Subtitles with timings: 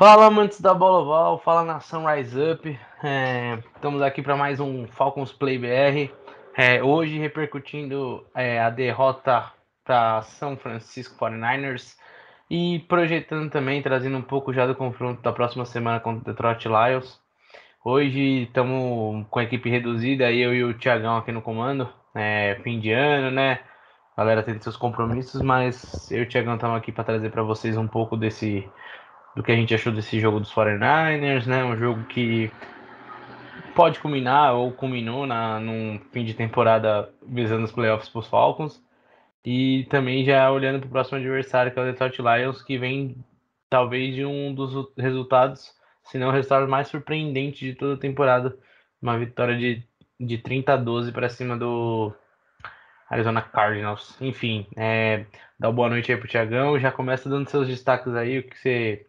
[0.00, 2.80] Fala amantes da bola oval, fala nação Rise Up.
[3.04, 6.10] É, estamos aqui para mais um Falcons Play BR.
[6.56, 9.52] É, hoje repercutindo é, a derrota
[9.84, 11.98] para São Francisco 49ers
[12.48, 16.66] e projetando também, trazendo um pouco já do confronto da próxima semana contra o Detroit
[16.66, 17.20] Lions.
[17.84, 21.86] Hoje estamos com a equipe reduzida, eu e o Tiagão aqui no comando.
[22.14, 23.60] É, fim de ano, né?
[24.16, 27.42] A galera tem seus compromissos, mas eu e o Tiagão estamos aqui para trazer para
[27.42, 28.66] vocês um pouco desse
[29.34, 31.64] do que a gente achou desse jogo dos 49ers, né?
[31.64, 32.50] Um jogo que
[33.74, 38.82] pode culminar ou culminou na, num fim de temporada visando os playoffs para os Falcons.
[39.44, 43.16] E também já olhando para o próximo adversário, que é o Detroit Lions, que vem
[43.70, 45.72] talvez de um dos resultados,
[46.04, 48.56] se não o resultado mais surpreendente de toda a temporada.
[49.00, 49.82] Uma vitória de,
[50.18, 52.12] de 30 a 12 para cima do
[53.08, 54.14] Arizona Cardinals.
[54.20, 55.24] Enfim, é,
[55.58, 56.78] dá boa noite aí pro Tiagão.
[56.78, 59.06] Já começa dando seus destaques aí, o que você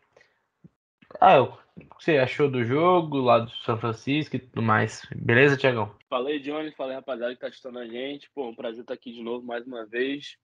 [1.19, 5.05] ah, o que você achou do jogo lá do São Francisco e tudo mais?
[5.15, 5.95] Beleza, Tiagão?
[6.09, 8.29] Falei, Johnny, falei, rapaziada, que tá assistindo a gente.
[8.31, 10.37] Pô, um prazer estar aqui de novo mais uma vez.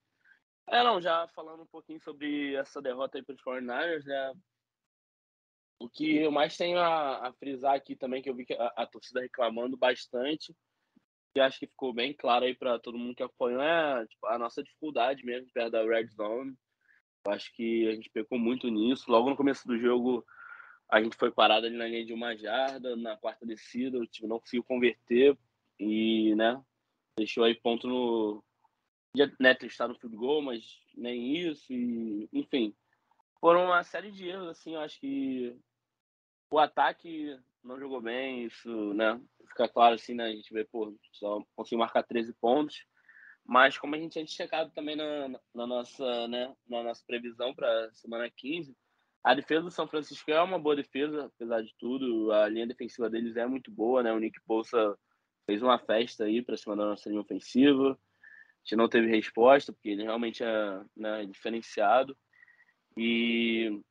[0.70, 4.34] É, não, já falando um pouquinho sobre essa derrota aí para os 49ers, né?
[5.80, 8.74] O que eu mais tenho a, a, frisar aqui também, que eu vi que a,
[8.76, 10.56] a torcida reclamando bastante,
[11.36, 14.40] e acho que ficou bem claro aí para todo mundo que acompanhou, é tipo, a
[14.40, 16.56] nossa dificuldade mesmo perto da Red Zone.
[17.26, 19.12] Eu acho que a gente pecou muito nisso.
[19.12, 20.26] Logo no começo do jogo,
[20.90, 24.28] a gente foi parado ali na linha de uma jarda, na quarta descida, o time
[24.28, 25.38] não conseguiu converter
[25.80, 26.62] e, né,
[27.18, 28.44] deixou aí ponto no.
[29.40, 32.76] Né, testar no field goal, mas nem isso, e, enfim.
[33.40, 35.56] Foram uma série de erros, assim, eu acho que
[36.52, 40.96] o ataque não jogou bem, isso, né, fica claro, assim, né, a gente vê, pô,
[41.12, 42.86] só conseguiu marcar 13 pontos,
[43.44, 47.92] mas como a gente tinha checado também na, na nossa, né, na nossa previsão para
[47.94, 48.76] semana 15,
[49.24, 52.32] a defesa do São Francisco é uma boa defesa, apesar de tudo.
[52.32, 54.14] A linha defensiva deles é muito boa, né?
[54.14, 54.98] O Nick Bolsa
[55.46, 57.92] fez uma festa aí para cima da nossa linha ofensiva.
[57.92, 62.18] A gente não teve resposta, porque ele realmente é né, diferenciado.
[62.96, 63.82] E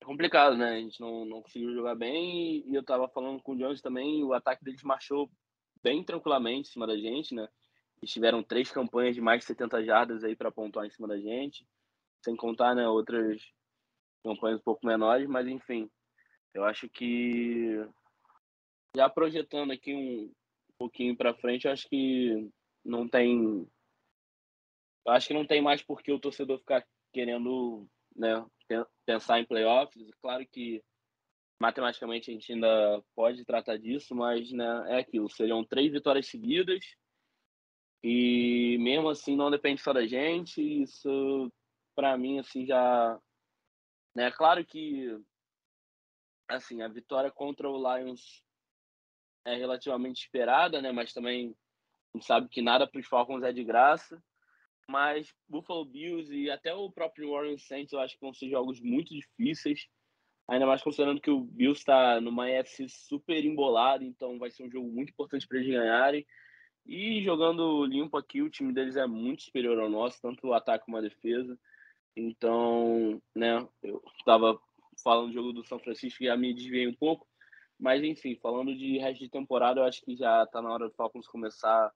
[0.00, 0.70] é complicado, né?
[0.70, 2.64] A gente não, não conseguiu jogar bem.
[2.66, 5.30] E eu tava falando com o Jones também, o ataque deles marchou
[5.82, 7.48] bem tranquilamente em cima da gente, né?
[8.00, 11.18] Eles tiveram três campanhas de mais de 70 jardas aí para pontuar em cima da
[11.18, 11.66] gente.
[12.24, 13.40] Sem contar, né, outras
[14.26, 15.88] campanhas um pouco menores, mas enfim,
[16.52, 17.86] eu acho que
[18.96, 20.32] já projetando aqui um
[20.78, 22.50] pouquinho para frente, eu acho que
[22.84, 23.66] não tem
[25.08, 28.44] acho que não tem mais por que o torcedor ficar querendo, né,
[29.04, 30.10] pensar em playoffs.
[30.20, 30.82] Claro que
[31.60, 36.80] matematicamente a gente ainda pode tratar disso, mas né, é aquilo, seriam três vitórias seguidas.
[38.02, 41.50] E mesmo assim não depende só da gente, isso
[41.94, 43.18] para mim assim já
[44.16, 44.32] né?
[44.32, 45.16] Claro que
[46.48, 48.42] assim, a vitória contra o Lions
[49.44, 50.90] é relativamente esperada, né?
[50.90, 51.54] Mas também
[52.16, 54.22] gente sabe que nada para os Falcons é de graça.
[54.88, 58.80] Mas Buffalo Bills e até o próprio Warren Saints eu acho que vão ser jogos
[58.80, 59.86] muito difíceis.
[60.48, 64.70] Ainda mais considerando que o Bills está numa EFC super embolada, então vai ser um
[64.70, 66.24] jogo muito importante para eles ganharem.
[66.86, 70.84] E jogando limpo aqui, o time deles é muito superior ao nosso, tanto o ataque
[70.84, 71.58] como a defesa.
[72.16, 74.58] Então, né, eu estava
[75.04, 77.26] falando do jogo do São Francisco e já me desviei um pouco.
[77.78, 80.94] Mas, enfim, falando de resto de temporada, eu acho que já está na hora do
[80.94, 81.92] Falcons começar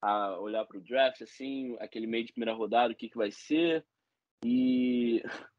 [0.00, 3.30] a olhar para o draft, assim, aquele meio de primeira rodada, o que, que vai
[3.30, 3.84] ser.
[4.42, 5.22] E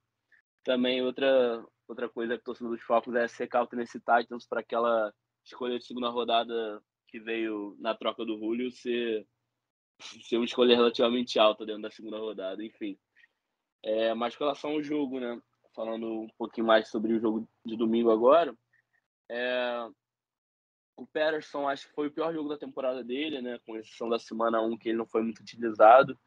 [0.63, 5.13] também outra, outra coisa que torcendo dos Falcons é secar o Tennessee Titans para aquela
[5.45, 9.27] escolha de segunda rodada que veio na troca do Julio ser,
[10.27, 12.97] ser uma escolha relativamente alta dentro da segunda rodada, enfim.
[13.83, 15.41] É, mas com relação ao jogo, né?
[15.75, 18.55] Falando um pouquinho mais sobre o jogo de domingo agora,
[19.29, 19.87] é,
[20.95, 23.59] o Patterson acho que foi o pior jogo da temporada dele, né?
[23.65, 26.17] Com exceção da semana 1 que ele não foi muito utilizado.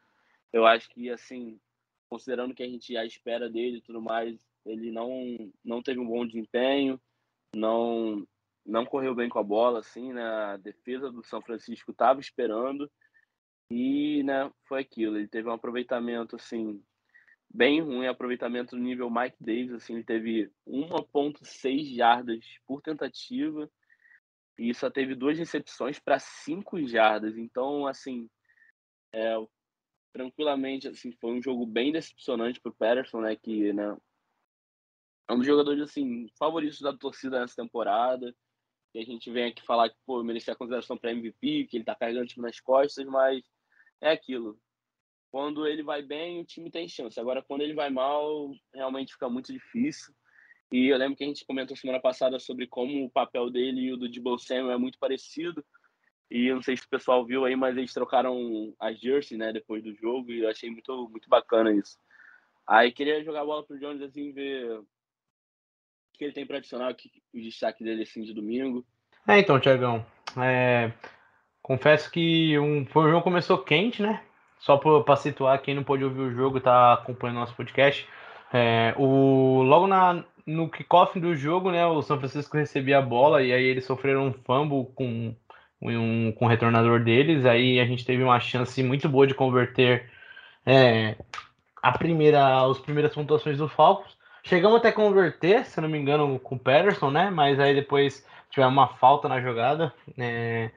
[0.51, 1.59] Eu acho que, assim,
[2.09, 6.07] considerando que a gente já espera dele e tudo mais, ele não, não teve um
[6.07, 6.99] bom desempenho,
[7.55, 8.27] não
[8.65, 10.23] não correu bem com a bola, assim, né?
[10.23, 12.91] A defesa do São Francisco estava esperando
[13.69, 15.17] e, né, foi aquilo.
[15.17, 16.83] Ele teve um aproveitamento, assim,
[17.49, 23.69] bem ruim aproveitamento no nível Mike Davis, assim, ele teve 1.6 jardas por tentativa
[24.57, 27.37] e só teve duas recepções para 5 jardas.
[27.37, 28.29] Então, assim,
[29.13, 29.35] é,
[30.13, 33.95] tranquilamente, assim, foi um jogo bem decepcionante para o Patterson, né, que né,
[35.27, 38.35] é um dos jogadores assim favoritos da torcida nessa temporada.
[38.93, 41.81] E a gente vem aqui falar que pô, merecia a consideração para MVP, que ele
[41.81, 43.43] está carregando o time nas costas, mas
[44.01, 44.57] é aquilo.
[45.35, 47.19] Quando ele vai bem, o time tem chance.
[47.19, 50.13] Agora, quando ele vai mal, realmente fica muito difícil.
[50.71, 53.91] E eu lembro que a gente comentou semana passada sobre como o papel dele e
[53.91, 55.61] o do Debo Samuel é muito parecido.
[56.31, 59.51] E eu não sei se o pessoal viu aí, mas eles trocaram as jersey, né,
[59.51, 61.97] depois do jogo, e eu achei muito, muito bacana isso.
[62.65, 64.87] Aí queria jogar a bola pro Jones, assim, ver o
[66.13, 68.85] que ele tem para adicionar, o, que, o destaque dele, assim, de domingo.
[69.27, 70.05] É, então, Tiagão,
[70.37, 70.93] é...
[71.61, 72.83] confesso que um...
[72.83, 74.24] o jogo começou quente, né?
[74.59, 78.07] Só para situar quem não pôde ouvir o jogo tá acompanhando nosso podcast.
[78.53, 83.41] É, o, logo na, no kickoff do jogo, né, o São Francisco recebia a bola
[83.41, 85.35] e aí eles sofreram um fumble com,
[85.81, 87.45] um, com o retornador deles.
[87.45, 90.09] Aí a gente teve uma chance muito boa de converter
[90.65, 91.15] é,
[91.81, 94.15] a primeira, as primeiras pontuações do Falcons.
[94.43, 97.29] Chegamos até converter, se não me engano, com o Patterson, né?
[97.29, 99.93] Mas aí depois tivemos uma falta na jogada.
[100.17, 100.69] É,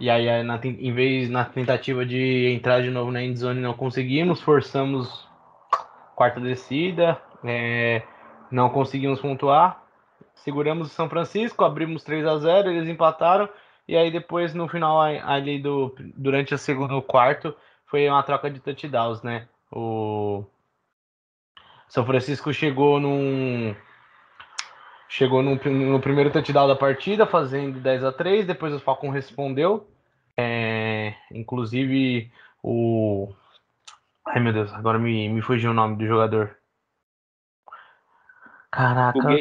[0.00, 4.40] e aí, na, em vez na tentativa de entrar de novo na endzone, não conseguimos,
[4.40, 5.28] forçamos
[6.14, 8.02] quarta descida, é,
[8.50, 9.82] não conseguimos pontuar.
[10.34, 13.48] Seguramos o São Francisco, abrimos 3 a 0 eles empataram.
[13.88, 17.54] E aí depois, no final ali do durante o segundo quarto,
[17.86, 19.48] foi uma troca de touchdowns, né?
[19.72, 20.44] O
[21.88, 23.74] São Francisco chegou num
[25.08, 29.88] chegou no, no primeiro touchdown da partida, fazendo 10 a 3 depois o Falcon respondeu.
[30.36, 32.30] É, inclusive
[32.62, 33.32] o.
[34.26, 36.56] Ai meu Deus, agora me, me fugiu o nome do jogador.
[38.70, 39.18] Caraca.
[39.18, 39.36] O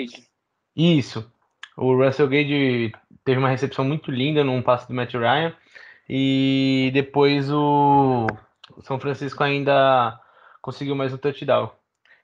[0.76, 1.32] Isso.
[1.76, 2.94] O Russell Gage
[3.24, 5.54] teve uma recepção muito linda num passe do Matt Ryan.
[6.10, 8.26] E depois o
[8.82, 10.20] São Francisco ainda
[10.62, 11.70] conseguiu mais um touchdown.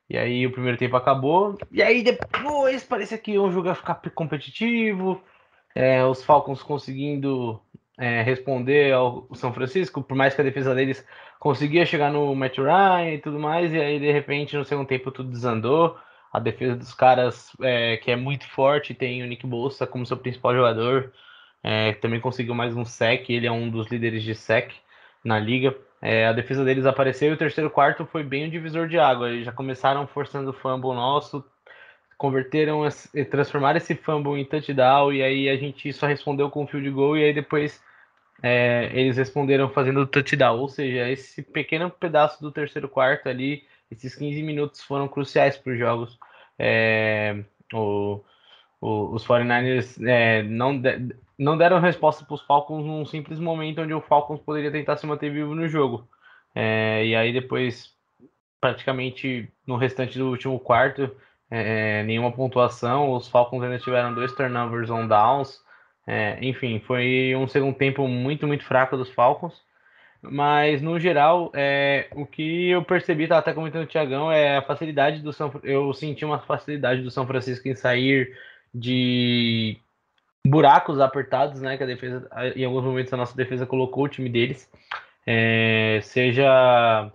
[0.09, 1.57] E aí o primeiro tempo acabou.
[1.71, 5.21] E aí depois parecia que o jogo ia ficar competitivo.
[5.75, 7.59] É, os Falcons conseguindo
[7.97, 11.05] é, responder ao São Francisco, por mais que a defesa deles
[11.39, 13.73] conseguia chegar no Matt Ryan e tudo mais.
[13.73, 15.97] E aí de repente no segundo tempo tudo desandou.
[16.31, 20.17] A defesa dos caras, é, que é muito forte, tem o Nick Bolsa como seu
[20.17, 21.13] principal jogador.
[21.61, 24.73] É, também conseguiu mais um sec, ele é um dos líderes de sec
[25.23, 25.75] na liga.
[26.05, 29.29] É, a defesa deles apareceu e o terceiro quarto foi bem um divisor de água.
[29.29, 31.41] Eles já começaram forçando o fumble nosso,
[32.17, 32.81] converteram,
[33.31, 37.23] transformaram esse fumble em touchdown e aí a gente só respondeu com field goal e
[37.23, 37.81] aí depois
[38.41, 40.59] é, eles responderam fazendo o touchdown.
[40.59, 45.71] Ou seja, esse pequeno pedaço do terceiro quarto ali, esses 15 minutos foram cruciais para
[45.71, 46.19] os jogos.
[46.59, 48.19] É, o,
[48.83, 53.93] os 49ers é, não, de, não deram resposta para os Falcons num simples momento onde
[53.93, 56.07] o Falcons poderia tentar se manter vivo no jogo.
[56.53, 57.93] É, e aí depois,
[58.59, 61.09] praticamente no restante do último quarto,
[61.49, 63.13] é, nenhuma pontuação.
[63.13, 65.61] Os Falcons ainda tiveram dois turnovers on downs.
[66.05, 69.61] É, enfim, foi um segundo tempo muito, muito fraco dos Falcons.
[70.21, 74.61] Mas, no geral, é, o que eu percebi, estava até comentando o Tiagão, é a
[74.61, 78.33] facilidade do São Eu senti uma facilidade do São Francisco em sair
[78.73, 79.77] de
[80.45, 81.77] buracos apertados, né?
[81.77, 84.69] Que a defesa, em alguns momentos, a nossa defesa colocou o time deles.
[85.25, 87.11] É, seja.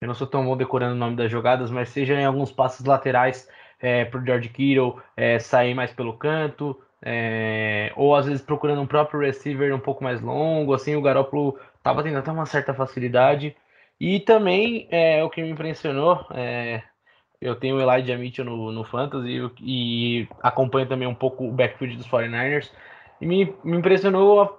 [0.00, 2.84] Eu não sou tão bom decorando o nome das jogadas, mas seja em alguns passos
[2.84, 3.48] laterais
[3.80, 8.80] é, para o George Kittle é, sair mais pelo canto, é, ou às vezes procurando
[8.80, 12.74] um próprio receiver um pouco mais longo, assim, o Garoppolo estava tendo até uma certa
[12.74, 13.56] facilidade.
[14.00, 16.82] E também é, o que me impressionou, é,
[17.44, 19.28] eu tenho o Elijah Mitchell no, no Fantasy
[19.60, 22.70] e, e acompanho também um pouco o backfield dos 49ers.
[23.20, 24.58] E me, me impressionou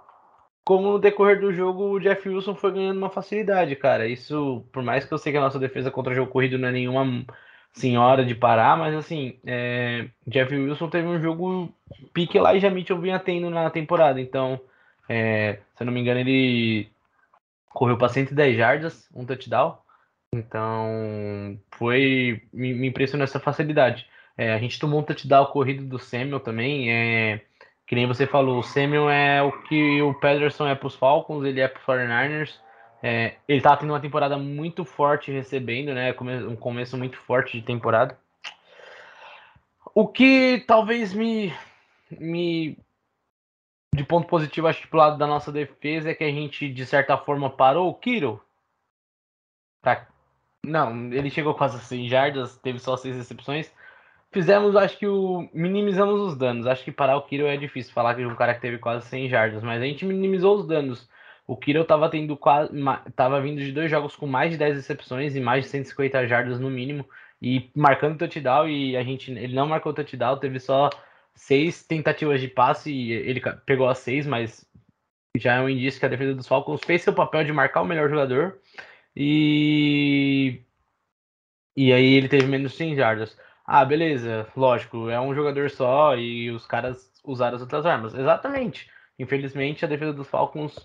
[0.64, 4.08] como no decorrer do jogo o Jeff Wilson foi ganhando uma facilidade, cara.
[4.08, 6.68] Isso, por mais que eu sei que a nossa defesa contra o jogo corrido não
[6.68, 7.26] é nenhuma
[7.74, 11.74] senhora de parar, mas assim, é, Jeff Wilson teve um jogo
[12.14, 14.22] pique Elijah Mitchell vinha tendo na temporada.
[14.22, 14.62] Então,
[15.10, 16.88] é, se eu não me engano, ele
[17.70, 19.78] correu para 110 jardas, um touchdown.
[20.38, 22.42] Então, foi.
[22.52, 24.08] Me, me impressionou essa facilidade.
[24.38, 26.92] É, a gente tomou um touchdown corrido do Samuel também.
[26.92, 27.42] É,
[27.88, 31.46] que nem você falou, o Samuel é o que o Pederson é para os Falcons,
[31.46, 32.60] ele é para os 49ers.
[33.02, 36.16] É, ele tá tendo uma temporada muito forte recebendo, né?
[36.50, 38.18] Um começo muito forte de temporada.
[39.94, 41.54] O que talvez me,
[42.10, 42.78] me
[43.96, 46.86] de ponto positivo, acho que pro lado da nossa defesa é que a gente, de
[46.86, 48.42] certa forma, parou o Kiro.
[49.82, 50.08] Pra
[50.66, 53.72] Não, ele chegou quase a 100 jardas, teve só 6 recepções.
[54.32, 55.48] Fizemos, acho que o.
[55.54, 56.68] Minimizamos os danos.
[56.68, 59.30] Acho que parar o Kiro é difícil falar que um cara que teve quase 100
[59.30, 61.10] jardas, mas a gente minimizou os danos.
[61.48, 62.72] O Kiro tava tendo quase.
[63.16, 66.60] Tava vindo de dois jogos com mais de 10 recepções e mais de 150 jardas
[66.60, 67.06] no mínimo.
[67.42, 69.32] E marcando touchdown, e a gente.
[69.32, 70.90] Ele não marcou touchdown, teve só
[71.36, 74.66] seis tentativas de passe e ele pegou as seis, mas
[75.38, 77.86] já é um indício que a defesa dos Falcons fez seu papel de marcar o
[77.86, 78.58] melhor jogador
[79.16, 80.62] e
[81.76, 83.38] e aí ele teve menos 100 jardas.
[83.66, 88.14] Ah, beleza, lógico, é um jogador só e os caras usaram as outras armas.
[88.14, 88.90] Exatamente.
[89.20, 90.76] Infelizmente a defesa dos Falcons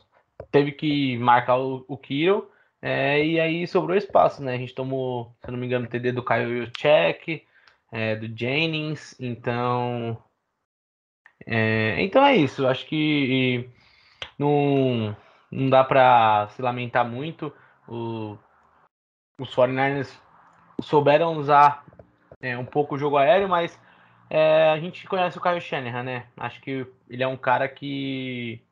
[0.51, 2.51] teve que marcar o, o Kiro
[2.83, 4.55] é, e aí sobrou espaço, né?
[4.55, 7.45] A gente tomou, se eu não me engano, o TD do Kyle Check,
[7.93, 10.19] é, do Jennings, então
[11.47, 13.69] é, então é isso, acho que
[14.39, 15.17] não,
[15.51, 17.53] não dá para se lamentar muito.
[17.91, 18.39] O,
[19.39, 20.17] os 49ers
[20.81, 21.85] souberam usar
[22.41, 23.79] é, um pouco o jogo aéreo, mas
[24.31, 26.27] é, a gente conhece o Kyle Shanahan, né?
[26.37, 28.63] Acho que ele é um cara que.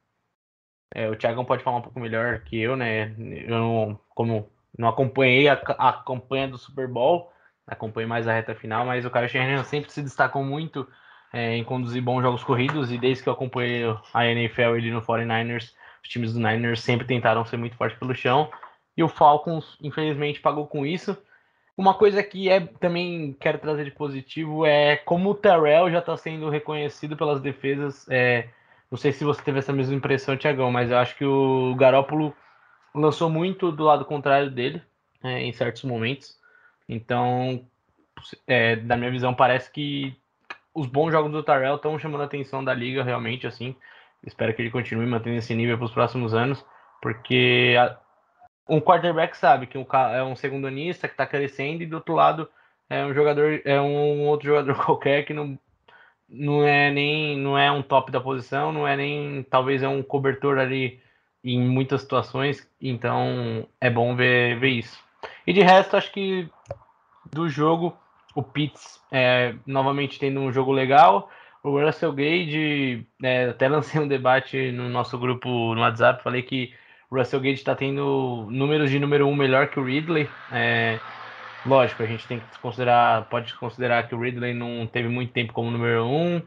[0.94, 3.14] É, o Thiagão pode falar um pouco melhor que eu, né?
[3.18, 4.48] Eu não, como
[4.78, 7.30] não acompanhei a, a campanha do Super Bowl,
[7.66, 10.88] acompanhei mais a reta final, mas o Kyle Shanahan sempre se destacou muito
[11.32, 13.84] é, em conduzir bons jogos corridos, e desde que eu acompanhei
[14.14, 15.72] a NFL ele no 49ers,
[16.02, 18.50] os times do Niners sempre tentaram ser muito fortes pelo chão,
[18.99, 21.17] e o Falcons, infelizmente, pagou com isso.
[21.76, 26.17] Uma coisa que é também quero trazer de positivo é como o Terrell já está
[26.17, 28.05] sendo reconhecido pelas defesas.
[28.11, 28.49] É,
[28.90, 32.35] não sei se você teve essa mesma impressão, Tiagão, mas eu acho que o Garópolo
[32.93, 34.83] lançou muito do lado contrário dele
[35.23, 36.37] é, em certos momentos.
[36.88, 37.64] Então,
[38.49, 40.12] é, da minha visão, parece que
[40.75, 43.76] os bons jogos do Tarell estão chamando a atenção da liga, realmente, assim.
[44.26, 46.67] Espero que ele continue mantendo esse nível para os próximos anos,
[47.00, 47.97] porque a,
[48.68, 52.48] um quarterback sabe que um, é um segundonista que está crescendo e do outro lado
[52.90, 55.58] é um jogador, é um outro jogador qualquer que não,
[56.28, 60.02] não é nem não é um top da posição, não é nem talvez é um
[60.02, 61.00] cobertor ali
[61.42, 65.02] em muitas situações, então é bom ver, ver isso.
[65.46, 66.48] E de resto, acho que
[67.32, 67.96] do jogo
[68.34, 71.30] o Pitts é, novamente tendo um jogo legal.
[71.62, 76.72] O Russell Gage, é, até lancei um debate no nosso grupo no WhatsApp, falei que
[77.11, 80.29] Russell Gage está tendo números de número um melhor que o Ridley.
[80.53, 81.00] É,
[81.65, 85.53] lógico, a gente tem que considerar, pode considerar que o Ridley não teve muito tempo
[85.53, 86.43] como número um,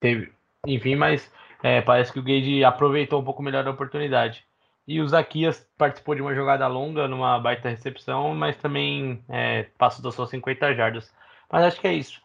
[0.00, 0.32] teve,
[0.66, 4.46] enfim, mas é, parece que o Gage aproveitou um pouco melhor a oportunidade.
[4.86, 10.02] E o Zaquias participou de uma jogada longa, numa baita recepção, mas também é, passou
[10.02, 11.14] das suas 50 jardas.
[11.52, 12.22] Mas acho que é isso.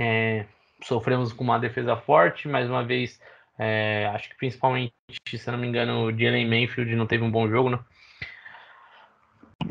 [0.00, 0.46] É,
[0.82, 3.20] sofremos com uma defesa forte, mais uma vez.
[3.58, 4.92] É, acho que principalmente,
[5.28, 7.78] se não me engano, o Jalen Mayfield não teve um bom jogo, né?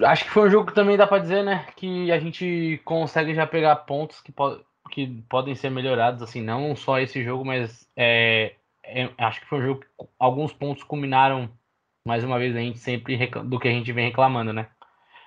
[0.04, 1.66] Acho que foi um jogo que também dá para dizer, né?
[1.76, 4.60] Que a gente consegue já pegar pontos que, po
[4.92, 9.60] que podem ser melhorados, assim, não só esse jogo, mas é, é, acho que foi
[9.60, 9.88] um jogo que
[10.20, 11.50] alguns pontos culminaram
[12.08, 14.68] mais uma vez a gente sempre do que a gente vem reclamando, né?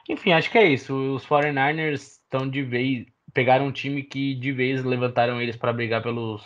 [0.08, 0.94] Enfim, acho que é isso.
[1.14, 6.02] Os 49ers estão de vez pegaram um time que de vez levantaram eles para brigar
[6.02, 6.42] pelos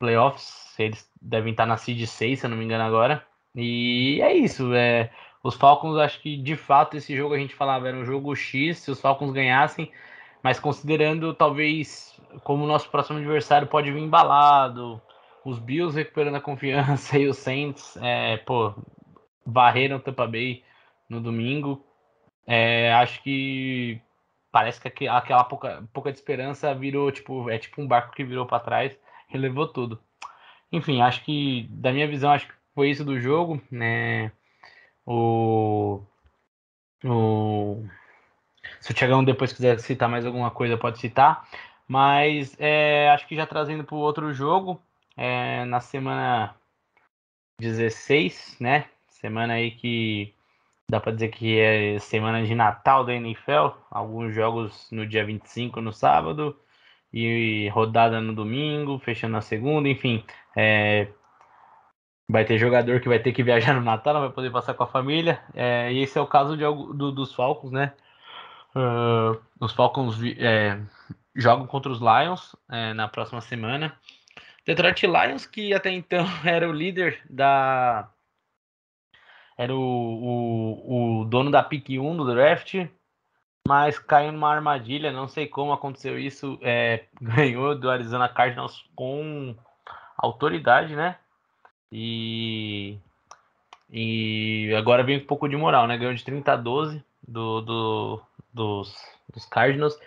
[0.00, 0.74] playoffs.
[0.78, 3.24] Eles devem estar na seed 6, se eu não me engano agora.
[3.54, 5.10] E é isso, é
[5.42, 8.78] os Falcons, acho que de fato esse jogo a gente falava era um jogo X,
[8.78, 9.90] se os Falcons ganhassem,
[10.42, 15.00] mas considerando talvez como o nosso próximo adversário pode vir embalado,
[15.44, 18.74] os Bills recuperando a confiança e os Saints, é, pô,
[19.46, 20.62] varreram Tampa Bay
[21.08, 21.84] no domingo.
[22.46, 24.00] É, acho que
[24.52, 28.46] parece que aquela pouca, pouca de esperança virou tipo é tipo um barco que virou
[28.46, 28.98] para trás
[29.32, 30.00] e levou tudo.
[30.72, 34.32] Enfim, acho que da minha visão acho que foi isso do jogo, né?
[35.04, 36.02] O,
[37.04, 37.84] o
[38.80, 41.46] se o Thiagão depois quiser citar mais alguma coisa pode citar,
[41.88, 44.80] mas é, acho que já trazendo para o outro jogo
[45.16, 46.54] é, na semana
[47.58, 48.86] 16, né?
[49.08, 50.34] Semana aí que
[50.88, 53.68] dá para dizer que é semana de Natal da NFL.
[53.90, 56.58] Alguns jogos no dia 25, no sábado,
[57.12, 60.24] e rodada no domingo, fechando na segunda, enfim.
[60.56, 61.08] É,
[62.28, 64.84] vai ter jogador que vai ter que viajar no Natal, não vai poder passar com
[64.84, 65.42] a família.
[65.54, 67.92] É, e esse é o caso de, do, dos Falcons, né?
[68.74, 70.80] Uh, os Falcons é,
[71.34, 73.96] jogam contra os Lions é, na próxima semana.
[74.64, 78.08] Detroit Lions, que até então era o líder da
[79.58, 82.76] era o, o, o dono da pick 1 do draft,
[83.66, 89.54] mas caiu numa armadilha, não sei como aconteceu isso, é, ganhou do Arizona Cardinals com
[90.16, 91.16] autoridade, né?
[91.92, 92.98] E,
[93.90, 95.96] e agora vem um pouco de moral, né?
[95.96, 98.94] Ganhou de 30 a 12 do, do, dos,
[99.32, 99.98] dos Cardinals.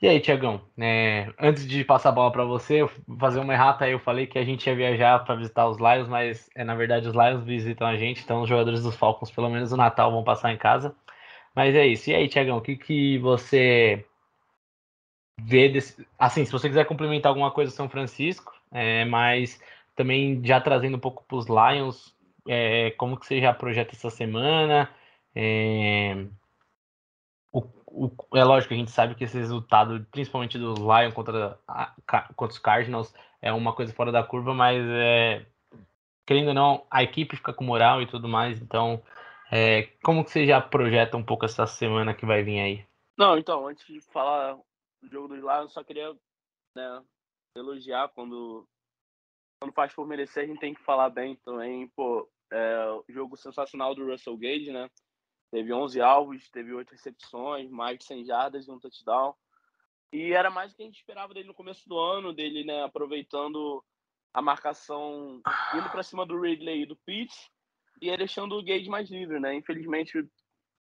[0.00, 2.86] E aí, Tiagão, é, antes de passar a bola para você,
[3.18, 6.06] fazer uma errata aí, eu falei que a gente ia viajar para visitar os Lions,
[6.06, 9.48] mas é, na verdade os Lions visitam a gente, então os jogadores dos Falcons, pelo
[9.48, 10.94] menos no Natal, vão passar em casa.
[11.56, 12.10] Mas é isso.
[12.10, 14.04] E aí, Tiagão, o que, que você
[15.40, 16.06] vê desse.
[16.18, 19.58] Assim, se você quiser complementar alguma coisa São Francisco, é, mas
[19.96, 22.14] também já trazendo um pouco para os Lions,
[22.46, 24.90] é, como que você já projeta essa semana?
[25.34, 26.26] É,
[27.50, 31.58] o, o, é lógico a gente sabe que esse resultado, principalmente do Lions contra,
[32.36, 35.46] contra os Cardinals, é uma coisa fora da curva, mas é,
[36.26, 39.02] querendo ou não, a equipe fica com moral e tudo mais, então
[39.50, 42.86] é, como que você já projeta um pouco essa semana que vai vir aí?
[43.16, 44.58] Não, então, antes de falar
[45.00, 46.12] do jogo dos Lions, só queria
[46.74, 47.02] né,
[47.56, 48.66] elogiar quando,
[49.60, 51.88] quando faz por merecer, a gente tem que falar bem também.
[51.88, 54.90] Pô, é, jogo sensacional do Russell Gage, né?
[55.50, 59.34] Teve 11 alvos, teve 8 recepções, mais de 100 jardas e um touchdown.
[60.12, 62.82] E era mais o que a gente esperava dele no começo do ano, dele né,
[62.82, 63.82] aproveitando
[64.34, 65.40] a marcação,
[65.74, 67.50] indo para cima do Ridley e do Pitts
[68.00, 69.54] e deixando o Gage mais livre, né?
[69.54, 70.18] Infelizmente,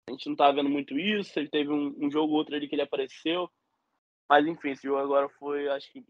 [0.08, 1.38] a gente não tá vendo muito isso.
[1.38, 3.50] Ele teve um, um jogo ou outro ali que ele apareceu.
[4.30, 6.04] Mas, enfim, esse jogo agora foi, acho que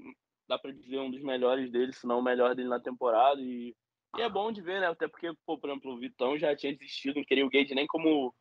[0.48, 3.42] dá para dizer, um dos melhores dele, se não o melhor dele na temporada.
[3.42, 3.76] E,
[4.18, 4.88] e, é bom de ver, né?
[4.88, 7.88] Até porque, pô, por exemplo, o Vitão já tinha desistido, não queria o Gage nem
[7.88, 8.34] como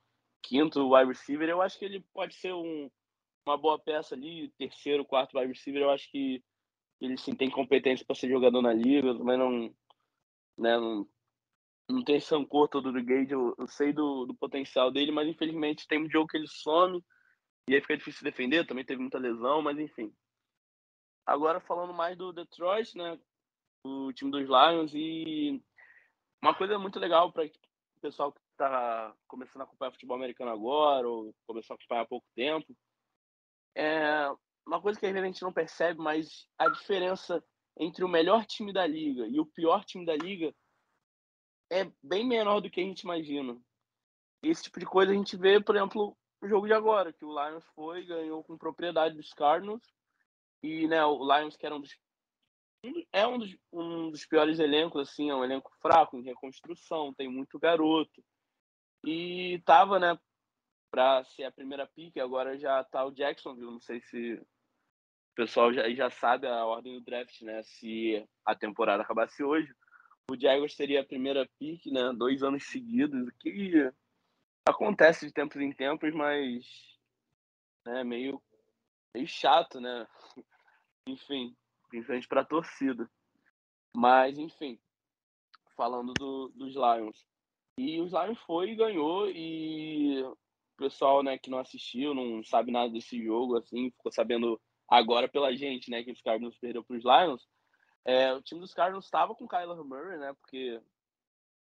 [0.42, 1.48] quinto wide receiver.
[1.48, 2.90] Eu acho que ele pode ser um,
[3.46, 5.82] uma boa peça ali, terceiro, quarto wide receiver.
[5.82, 6.42] Eu acho que
[7.00, 9.16] ele sim tem competência para ser jogador na liga.
[9.16, 9.74] Também não,
[10.58, 11.08] né, não
[11.88, 15.28] não tem esse rancor todo do Gage, eu, eu sei do, do, potencial dele, mas
[15.28, 17.02] infelizmente tem um jogo que ele some
[17.68, 20.14] e aí fica difícil defender, também teve muita lesão, mas enfim.
[21.26, 23.18] Agora falando mais do Detroit, né,
[23.84, 25.62] o time dos Lions e
[26.42, 31.08] uma coisa muito legal para o pessoal que está começando a acompanhar futebol americano agora
[31.08, 32.76] ou começou a acompanhar há pouco tempo,
[33.74, 34.30] é
[34.66, 37.42] uma coisa que a gente não percebe, mas a diferença
[37.78, 40.54] entre o melhor time da liga e o pior time da liga
[41.74, 43.58] é bem menor do que a gente imagina.
[44.42, 47.32] Esse tipo de coisa a gente vê, por exemplo, no jogo de agora, que o
[47.32, 49.82] Lions foi, ganhou com propriedade dos Cardinals,
[50.62, 51.98] e né, o Lions, que era um dos,
[53.12, 57.28] é um dos, um dos piores elencos, assim, é um elenco fraco, em reconstrução, tem
[57.28, 58.24] muito garoto.
[59.04, 60.16] E tava, né,
[60.92, 64.46] para ser a primeira pick, agora já tá o Jacksonville, não sei se o
[65.34, 69.74] pessoal já, já sabe a ordem do draft, né, se a temporada acabasse hoje
[70.30, 72.12] o Jaguars seria a primeira pick, né?
[72.12, 73.90] Dois anos seguidos, o que
[74.66, 76.64] acontece de tempos em tempos, mas
[77.86, 78.42] é né, meio,
[79.14, 80.06] meio chato, né?
[81.06, 81.54] enfim,
[81.88, 83.08] principalmente para a torcida.
[83.94, 84.78] Mas, enfim,
[85.76, 87.24] falando do, dos Lions.
[87.78, 90.36] E os Lions foi e ganhou, e o
[90.76, 95.54] pessoal né, que não assistiu, não sabe nada desse jogo, assim, ficou sabendo agora pela
[95.54, 97.46] gente, né, que os Cardinals perdeu para os Lions.
[98.04, 100.34] É, o time dos Cardinals estava com o Kyler Murray, né?
[100.34, 100.80] Porque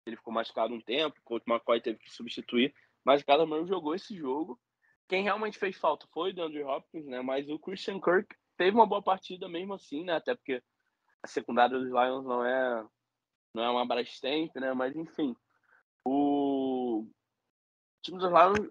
[0.07, 3.67] ele ficou machucado um tempo, o Colt McCoy teve que substituir, mas o Kyler Murray
[3.67, 4.61] jogou esse jogo.
[5.09, 7.21] Quem realmente fez falta foi o DeAndre Hopkins, né?
[7.23, 10.15] Mas o Christian Kirk teve uma boa partida mesmo assim, né?
[10.15, 10.63] Até porque
[11.23, 12.87] a secundária dos Lions não é
[13.55, 14.73] não é uma Brastemp, né?
[14.73, 15.37] Mas enfim,
[16.05, 17.07] o
[18.03, 18.71] time dos Lions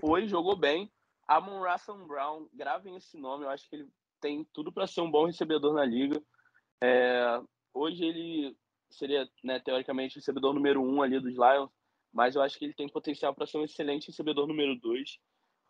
[0.00, 0.90] foi, jogou bem.
[1.28, 3.88] Amon Russell Brown, gravem esse nome, eu acho que ele
[4.20, 6.20] tem tudo para ser um bom recebedor na liga.
[6.82, 7.40] É,
[7.74, 8.56] hoje ele
[8.90, 11.70] seria, né, teoricamente, o recebedor número um ali dos Lions,
[12.12, 15.18] mas eu acho que ele tem potencial para ser um excelente recebedor número dois.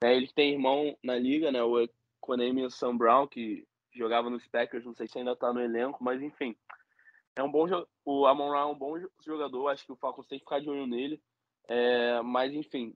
[0.02, 4.84] É, ele tem irmão na liga, né, o Equanimous Sam Brown, que jogava nos Packers,
[4.84, 6.56] não sei se ainda está no elenco, mas enfim.
[7.36, 7.66] É um bom
[8.04, 8.94] o Amon Ra é um bom
[9.24, 11.22] jogador, acho que o Falcons tem que ficar de olho nele.
[11.68, 12.94] É, mas enfim,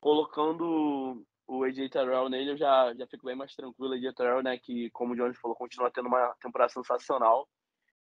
[0.00, 3.94] colocando o AJ Terrell nele, eu já, já fico bem mais tranquilo.
[3.94, 7.48] AJ Terrell, né, que, como o Jones falou, continua tendo uma temporada sensacional.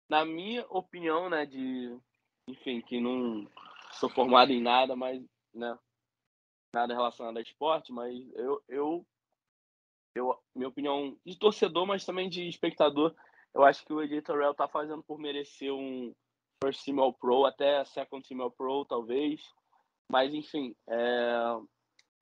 [0.09, 1.95] Na minha opinião, né, de,
[2.47, 3.45] enfim, que não
[3.91, 5.21] sou formado em nada, mas,
[5.53, 5.77] né,
[6.73, 9.05] nada relacionado a esporte, mas eu, eu,
[10.15, 13.13] eu minha opinião de torcedor, mas também de espectador,
[13.53, 16.13] eu acho que o AJ Terrell tá fazendo por merecer um
[16.63, 19.41] First Team All Pro, até Second Team All Pro, talvez.
[20.09, 21.57] Mas, enfim, é,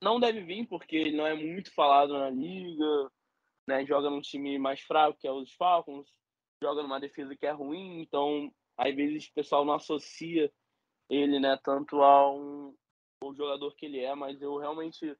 [0.04, 3.12] não deve vir porque ele não é muito falado na liga,
[3.68, 3.86] né?
[3.86, 6.08] Joga num time mais fraco que é os Falcons,
[6.62, 10.52] joga numa defesa que é ruim, então às vezes o pessoal não associa
[11.10, 12.74] ele, né, tanto ao,
[13.22, 15.16] ao jogador que ele é, mas eu realmente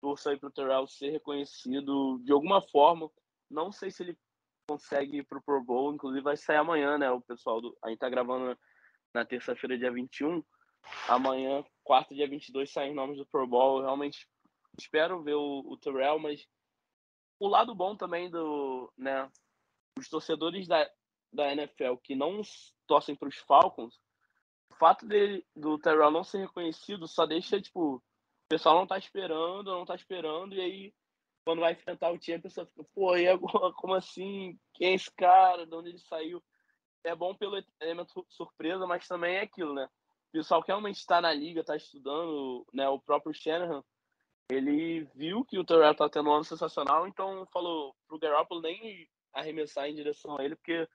[0.00, 3.10] torço aí pro Terrell ser reconhecido de alguma forma.
[3.50, 4.18] Não sei se ele
[4.68, 7.10] consegue ir pro Pro Bowl, inclusive vai sair amanhã, né?
[7.10, 8.56] O pessoal do, a gente tá gravando
[9.14, 10.42] na terça-feira, dia 21.
[11.08, 13.78] Amanhã, quarta, dia 22, saem nomes do Pro Bowl.
[13.78, 14.26] Eu realmente
[14.78, 16.46] espero ver o, o Terrell, mas
[17.38, 19.30] o lado bom também do, né,
[19.98, 20.88] os torcedores da,
[21.32, 22.40] da NFL que não
[22.86, 24.00] torcem para os Falcons,
[24.70, 28.02] o fato dele, do Terrell não ser reconhecido só deixa, tipo, o
[28.48, 30.94] pessoal não tá esperando, não tá esperando, e aí
[31.44, 34.58] quando vai enfrentar o time, a pessoa fica, pô, e agora, como assim?
[34.74, 35.66] Quem é esse cara?
[35.66, 36.42] De onde ele saiu?
[37.04, 39.88] É bom pelo elemento surpresa, mas também é aquilo, né?
[40.32, 42.88] O pessoal que realmente está na liga, está estudando, né?
[42.88, 43.84] O próprio Shanahan,
[44.50, 49.06] ele viu que o Terrell tá tendo um ano sensacional, então falou pro Garoppolo nem
[49.32, 50.88] arremessar em direção a ele, porque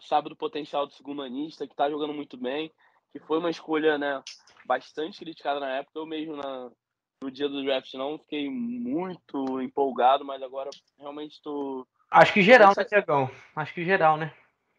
[0.00, 2.72] sabe do potencial do segundo anista, que tá jogando muito bem,
[3.12, 4.22] que foi uma escolha, né,
[4.64, 6.70] bastante criticada na época, eu mesmo na,
[7.22, 11.86] no dia do draft não fiquei muito empolgado, mas agora realmente estou...
[12.10, 13.30] Acho que geral, né, Tiagão?
[13.54, 14.34] Acho que geral, né?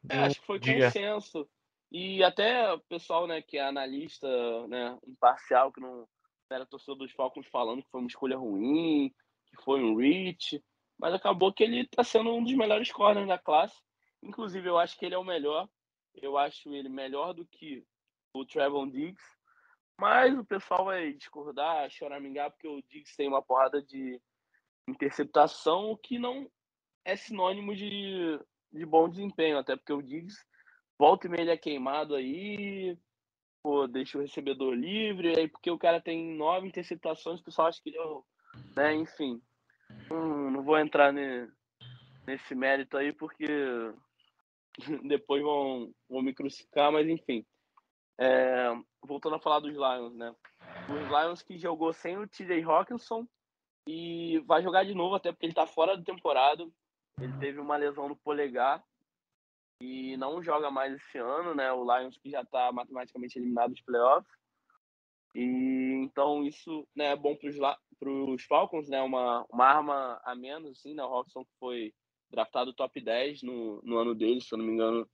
[0.10, 0.86] É, acho que foi dia.
[0.86, 1.48] consenso.
[1.92, 4.28] E até o pessoal, né, que é analista,
[4.68, 6.08] né, imparcial, que não
[6.52, 9.14] era torcedor dos Falcons falando que foi uma escolha ruim,
[9.48, 10.64] que foi um reach,
[10.98, 13.76] mas acabou que ele está sendo um dos melhores corners da classe.
[14.22, 15.68] Inclusive, eu acho que ele é o melhor.
[16.14, 17.86] Eu acho ele melhor do que
[18.34, 19.24] o Trevon Diggs.
[19.98, 24.20] Mas o pessoal vai discordar, choramingar, porque o Diggs tem uma porrada de
[24.88, 26.50] interceptação, que não
[27.06, 28.40] é sinônimo de,
[28.72, 30.38] de bom desempenho, até porque o Diggs
[31.00, 32.98] volta e meia ele é queimado aí,
[33.64, 37.82] pô, deixa o recebedor livre, aí porque o cara tem nove interceptações, o pessoal acha
[37.82, 38.26] que ele é o.
[38.76, 39.42] Né, enfim.
[40.12, 41.50] Hum, não vou entrar ne,
[42.28, 43.48] nesse mérito aí, porque
[45.08, 47.46] depois vão, vão me crucificar, mas enfim.
[48.20, 48.70] É,
[49.02, 50.36] voltando a falar dos Lions, né?
[50.90, 53.26] Os Lions que jogou sem o TJ Hawkinson
[53.88, 56.68] e vai jogar de novo, até porque ele tá fora da temporada.
[57.22, 58.84] Ele teve uma lesão no polegar
[59.82, 61.72] e não joga mais esse ano, né?
[61.72, 64.32] O Lions que já está matematicamente eliminado dos playoffs.
[65.34, 69.02] E então isso né, é bom para os Falcons, né?
[69.02, 71.04] Uma, uma arma a menos, assim, né?
[71.04, 71.94] O Hawkinson foi
[72.30, 75.10] draftado top 10 no, no ano dele, se eu não me engano,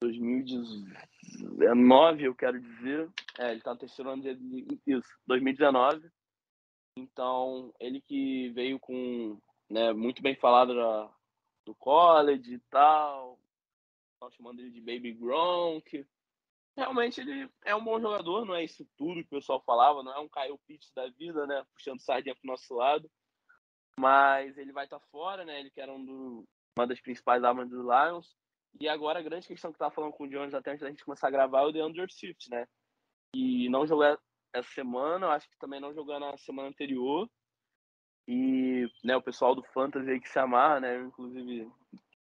[0.00, 3.08] 2019, eu quero dizer.
[3.38, 6.10] É, ele está no terceiro ano de isso, 2019.
[6.96, 11.10] Então, ele que veio com, né, muito bem falado da,
[11.64, 13.36] do college e tal,
[14.26, 16.06] estão chamando ele de Baby Gronk.
[16.76, 20.12] Realmente ele é um bom jogador, não é isso tudo que o pessoal falava, não
[20.12, 21.64] é um Kyle Pitts da vida, né?
[21.72, 23.10] Puxando sardinha pro nosso lado.
[23.98, 25.60] Mas ele vai estar tá fora, né?
[25.60, 28.36] Ele que era um do, uma das principais armas dos Lions.
[28.80, 30.88] E agora a grande questão que eu tava falando com o Jones até antes da
[30.88, 32.66] gente começar a gravar é o DeAndre Swift, né?
[33.34, 37.30] E não jogou essa semana, eu acho que também não jogou na semana anterior.
[38.26, 41.02] E né, o pessoal do Fantasy aí que se amarra, né?
[41.02, 41.70] Inclusive,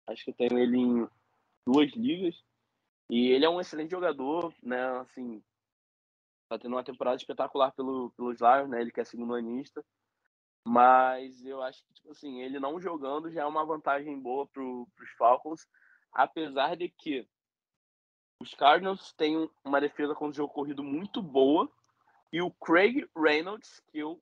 [0.07, 1.07] acho que eu tenho ele em
[1.71, 2.35] duas ligas.
[3.09, 4.83] E ele é um excelente jogador, né?
[4.99, 5.43] Assim,
[6.47, 8.81] tá tendo uma temporada espetacular pelo, pelos Lions, né?
[8.81, 9.83] Ele que é segundo anista.
[10.65, 14.61] Mas eu acho que, tipo assim, ele não jogando já é uma vantagem boa para
[14.63, 15.67] os Falcons,
[16.11, 17.27] apesar de que
[18.41, 21.69] os Cardinals têm uma defesa com o jogo corrido muito boa.
[22.31, 24.21] E o Craig Reynolds, que eu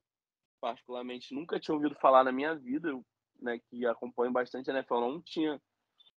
[0.60, 2.98] particularmente nunca tinha ouvido falar na minha vida,
[3.40, 5.60] né, que acompanho bastante a NFL, não tinha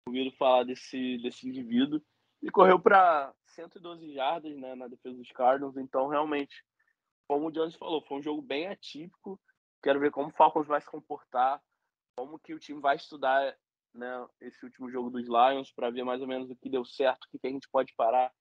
[0.08, 2.02] ouvido falar desse, desse indivíduo.
[2.42, 6.64] Ele correu para 112 jardas né, na defesa dos Cardinals, então realmente,
[7.26, 9.40] como o Jones falou, foi um jogo bem atípico.
[9.82, 11.60] Quero ver como o Falcons vai se comportar,
[12.16, 13.56] como que o time vai estudar
[13.94, 17.24] né, esse último jogo dos Lions para ver mais ou menos o que deu certo,
[17.24, 18.32] o que, que a gente pode parar,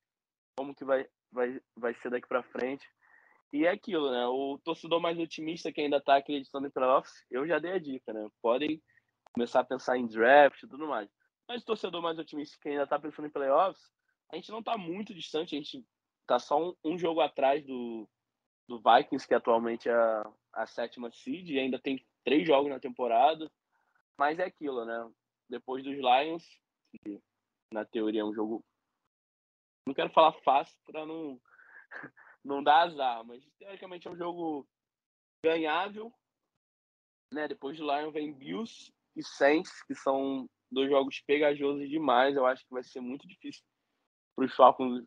[0.56, 2.88] como que vai, vai, vai ser daqui para frente.
[3.52, 4.28] E é aquilo, né?
[4.28, 8.12] O torcedor mais otimista que ainda está acreditando em playoffs, eu já dei a dica,
[8.12, 8.28] né?
[8.42, 8.82] Podem
[9.34, 11.10] começar a pensar em draft e tudo mais.
[11.48, 13.90] Mas o torcedor mais otimista que ainda está pensando em playoffs,
[14.32, 15.86] a gente não está muito distante, a gente
[16.22, 18.08] está só um, um, jogo atrás do,
[18.68, 22.80] do Vikings, que atualmente é a, a sétima seed, e ainda tem três jogos na
[22.80, 23.50] temporada.
[24.18, 25.10] Mas é aquilo, né?
[25.50, 26.44] Depois dos Lions,
[26.92, 27.22] que
[27.72, 28.66] na teoria é um jogo.
[29.86, 31.40] Não quero falar fácil para não,
[32.44, 34.68] não dar azar, mas teoricamente é um jogo
[35.42, 36.14] ganhável.
[37.32, 37.48] Né?
[37.48, 42.36] Depois do Lions vem Bills e Saints, que são dois jogos pegajosos demais.
[42.36, 43.64] Eu acho que vai ser muito difícil
[44.36, 45.04] para os Falcons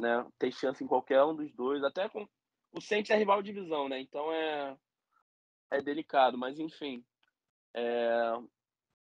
[0.00, 1.82] né, ter chance em qualquer um dos dois.
[1.84, 2.26] Até com
[2.72, 4.00] o Saints é rival de divisão, né?
[4.00, 4.76] Então é,
[5.70, 6.38] é delicado.
[6.38, 7.04] Mas enfim,
[7.74, 8.32] é...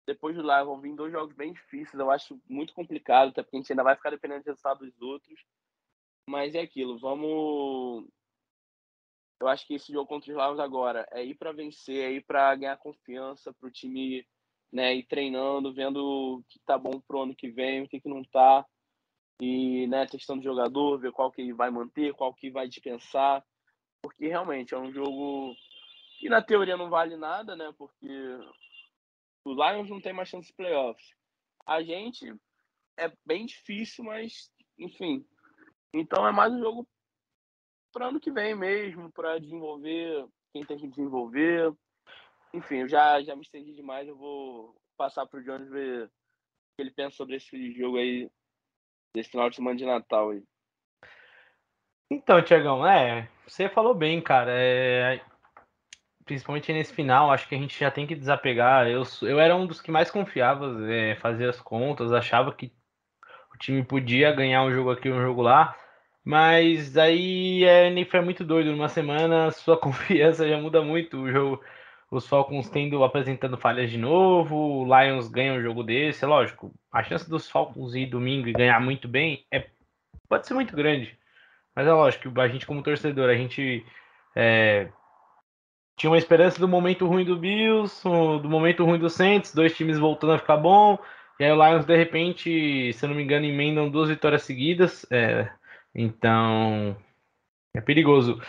[0.08, 2.00] depois do lá vão vir dois jogos bem difíceis.
[2.00, 5.02] Eu acho muito complicado, até porque a gente ainda vai ficar dependendo do resultado dos
[5.02, 5.40] outros.
[6.28, 7.00] Mas é aquilo.
[7.00, 8.08] Vamos
[9.42, 12.24] eu acho que esse jogo contra os Lions agora é ir para vencer, é ir
[12.24, 14.24] para ganhar confiança, para o time
[14.72, 18.10] né, ir treinando, vendo o que tá bom pro ano que vem, o que, que
[18.10, 18.66] não tá,
[19.40, 23.44] e né, testando o jogador, ver qual que vai manter, qual que vai dispensar,
[24.02, 25.56] porque realmente é um jogo
[26.20, 27.74] que na teoria não vale nada, né?
[27.78, 28.08] Porque
[29.44, 31.16] o Lions não tem mais chance de playoffs.
[31.66, 32.34] A gente
[32.98, 35.26] é bem difícil, mas enfim.
[35.94, 36.88] Então é mais um jogo
[37.92, 41.74] para ano que vem mesmo, para desenvolver quem tem que desenvolver.
[42.54, 46.10] Enfim, eu já, já me estendi demais, eu vou passar para o Jones ver o
[46.76, 48.30] que ele pensa sobre esse jogo aí,
[49.14, 50.44] desse final de semana de Natal aí.
[52.10, 54.52] Então, Tiagão, é, você falou bem, cara.
[54.54, 55.22] É,
[56.26, 58.88] principalmente nesse final, acho que a gente já tem que desapegar.
[58.88, 62.72] Eu, eu era um dos que mais confiava, é, fazia as contas, achava que
[63.54, 65.76] o time podia ganhar um jogo aqui, um jogo lá.
[66.24, 68.72] Mas aí é, é muito doido.
[68.72, 71.18] Numa semana, sua confiança já muda muito.
[71.18, 71.64] O jogo,
[72.12, 76.26] os Falcons tendo apresentando falhas de novo, o Lions ganha um jogo desse.
[76.26, 79.68] É lógico, a chance dos Falcons ir domingo e ganhar muito bem é,
[80.28, 81.18] pode ser muito grande.
[81.74, 83.86] Mas é lógico, a gente como torcedor, a gente
[84.36, 84.90] é,
[85.96, 89.98] tinha uma esperança do momento ruim do Bills, do momento ruim do Saints, dois times
[89.98, 91.00] voltando a ficar bom.
[91.40, 95.06] E aí o Lions, de repente, se eu não me engano, emendam duas vitórias seguidas.
[95.10, 95.50] É,
[95.96, 96.96] então,
[97.74, 98.42] é perigoso.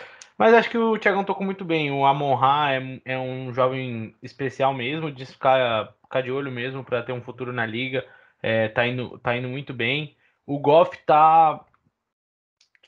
[0.43, 1.89] Mas acho que o Thiagão tocou muito bem.
[1.89, 6.83] O Amon Ra é, é, um jovem especial mesmo, de ficar, ficar de olho mesmo
[6.83, 8.05] para ter um futuro na liga.
[8.41, 10.17] É, tá, indo, tá indo muito bem.
[10.45, 11.63] O Goff tá,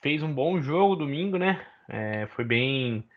[0.02, 1.66] fez um bom jogo domingo, né?
[1.88, 3.08] É, foi bem,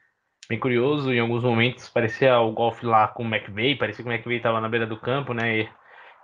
[0.48, 1.12] bem curioso.
[1.12, 4.60] Em alguns momentos parecia o Goff lá com o McVeigh, parecia que o McVeigh estava
[4.60, 5.68] na beira do campo, né?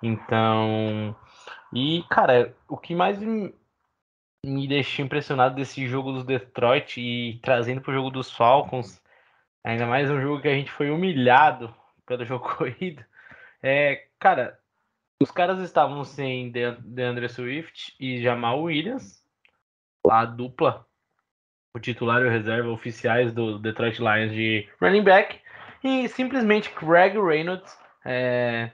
[0.00, 1.16] Então.
[1.72, 3.18] E, cara, o que mais
[4.44, 9.02] me deixou impressionado desse jogo dos Detroit e trazendo para o jogo dos Falcons,
[9.62, 11.74] ainda mais um jogo que a gente foi humilhado
[12.06, 13.04] pelo jogo corrido.
[13.62, 14.58] É, cara,
[15.20, 19.24] os caras estavam sem DeAndre Swift e Jamal Williams,
[20.08, 20.86] a dupla,
[21.74, 25.40] o titular e o reserva oficiais do Detroit Lions de running back,
[25.82, 28.70] e simplesmente Craig Reynolds é,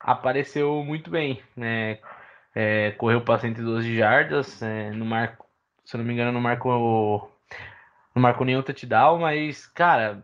[0.00, 1.98] apareceu muito bem, né?
[2.54, 5.46] É, correu para 112 jardas, é, no marco,
[5.84, 7.32] se não me engano, não marcou,
[8.14, 10.22] não marcou nenhum touchdown, mas, cara,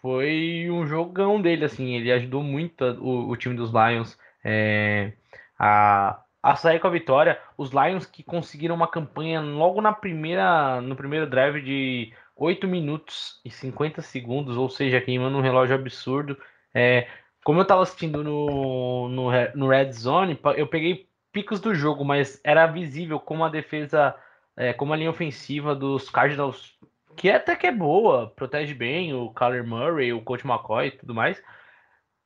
[0.00, 5.12] foi um jogão dele, assim, ele ajudou muito o, o time dos Lions é,
[5.58, 7.40] a, a sair com a vitória.
[7.58, 13.40] Os Lions que conseguiram uma campanha logo na primeira, no primeiro drive de 8 minutos
[13.44, 16.38] e 50 segundos, ou seja, queimando um relógio absurdo.
[16.72, 17.08] É,
[17.44, 21.05] como eu estava assistindo no, no, no Red Zone, eu peguei
[21.36, 24.16] picos do jogo, mas era visível como a defesa,
[24.56, 26.78] é, como a linha ofensiva dos Cardinals,
[27.14, 31.14] que até que é boa, protege bem o Kyler Murray, o Coach McCoy e tudo
[31.14, 31.42] mais,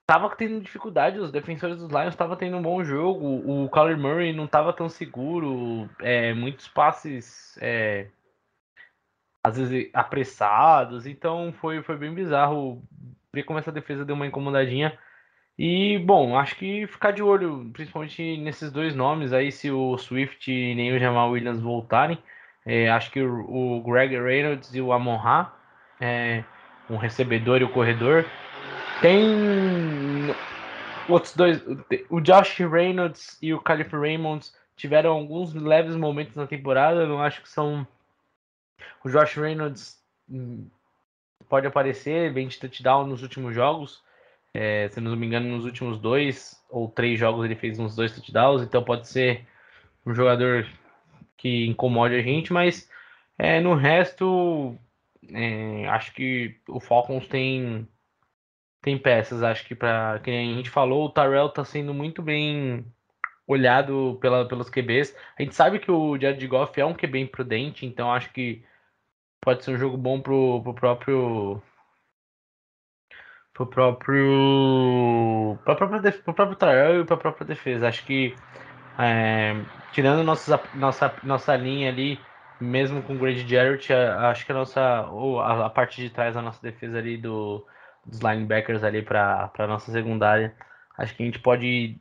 [0.07, 4.33] tava tendo dificuldade, os defensores dos Lions estavam tendo um bom jogo, o Kyler Murray
[4.33, 8.07] não estava tão seguro, é, muitos passes é,
[9.43, 12.81] às vezes apressados, então foi, foi bem bizarro
[13.35, 14.97] ver como essa defesa deu uma incomodadinha.
[15.63, 20.51] E, bom, acho que ficar de olho, principalmente nesses dois nomes aí, se o Swift
[20.51, 22.17] e nem o Jamal Williams voltarem.
[22.65, 25.53] É, acho que o, Greg Reynolds e o Amon Ra,
[26.01, 26.43] é,
[26.89, 28.25] um recebedor e o corredor.
[29.03, 30.35] Tem
[31.07, 31.63] outros dois,
[32.09, 37.07] o Josh Reynolds e o Caliph Raymonds tiveram alguns leves momentos na temporada.
[37.07, 37.87] Não acho que são.
[39.05, 40.67] O Josh Reynolds hum,
[41.51, 44.03] pode aparecer bem de touchdown nos últimos jogos.
[44.55, 48.13] É, se não me engano, nos últimos dois ou três jogos ele fez uns dois
[48.13, 49.47] touchdowns, então pode ser
[50.05, 50.67] um jogador
[51.37, 52.91] que incomode a gente, mas
[53.39, 54.77] é, no resto,
[55.33, 57.89] é, acho que o Falcons tem
[58.83, 62.85] tem peças, acho que para quem a gente falou, o Tarell tá sendo muito bem
[63.47, 65.15] olhado pela, pelos QBs.
[65.39, 68.65] A gente sabe que o Jared Goff é um QB imprudente, então acho que
[69.41, 71.63] pode ser um jogo bom pro, pro próprio
[73.61, 77.89] pro próprio pro próprio, pro próprio trial e para a própria defesa.
[77.89, 78.35] Acho que
[78.99, 79.55] é,
[79.93, 82.19] tirando nossa, nossa, nossa linha ali,
[82.61, 86.35] mesmo com o Grady Jarrett, acho que a nossa ou a, a, parte de trás
[86.35, 87.67] da nossa defesa ali do,
[88.05, 90.55] dos linebackers ali para a nossa secundária,
[90.97, 91.99] acho que a gente pode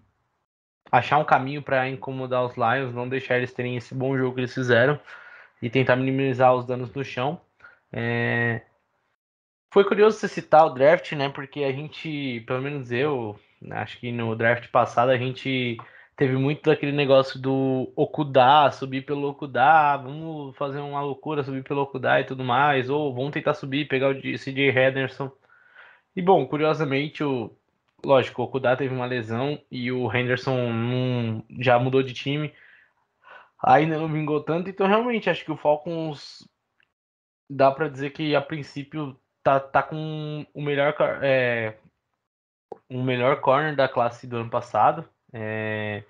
[0.92, 4.42] achar um caminho para incomodar os Lions, não deixar eles terem esse bom jogo que
[4.42, 5.00] eles fizeram
[5.62, 7.40] e tentar minimizar os danos no chão.
[7.92, 8.62] É,
[9.72, 11.30] foi curioso você citar o draft, né?
[11.30, 13.40] Porque a gente, pelo menos eu,
[13.72, 15.78] acho que no draft passado a gente
[16.16, 21.82] teve muito daquele negócio do Okudá, subir pelo Okudá, vamos fazer uma loucura, subir pelo
[21.82, 25.32] Okudá e tudo mais, ou vamos tentar subir, pegar o CJ Henderson.
[26.16, 27.56] E bom, curiosamente, o,
[28.04, 32.54] lógico, o Okudá teve uma lesão e o Henderson já mudou de time,
[33.64, 36.46] ainda não vingou tanto, então realmente acho que o Falcons
[37.50, 41.76] dá para dizer que a princípio tá, tá com o melhor, é,
[42.90, 45.08] o melhor corner da classe do ano passado.
[45.34, 46.04] É,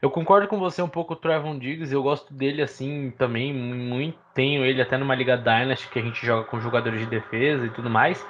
[0.00, 1.92] eu concordo com você um pouco, o Trevon Diggs.
[1.92, 4.18] Eu gosto dele assim também, muito.
[4.34, 7.70] Tenho ele até numa Liga Dynasty que a gente joga com jogadores de defesa e
[7.70, 8.24] tudo mais.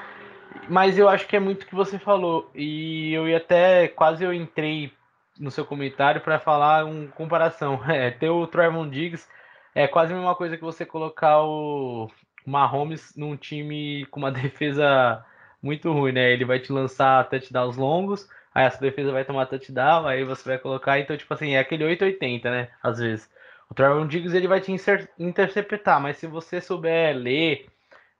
[0.68, 2.50] Mas eu acho que é muito o que você falou.
[2.54, 4.92] E eu ia até quase eu entrei
[5.38, 7.80] no seu comentário para falar uma comparação.
[7.88, 9.28] É, ter o Trevon Diggs
[9.74, 12.10] é quase a mesma coisa que você colocar o
[12.46, 15.24] Mahomes num time com uma defesa
[15.62, 16.32] muito ruim, né?
[16.32, 20.58] Ele vai te lançar touchdowns longos, aí essa defesa vai tomar touchdown, aí você vai
[20.58, 22.68] colocar, então tipo assim, é aquele 880, né?
[22.82, 23.30] Às vezes.
[23.68, 24.72] O Trevon Diggs ele vai te
[25.18, 27.66] interceptar, mas se você souber ler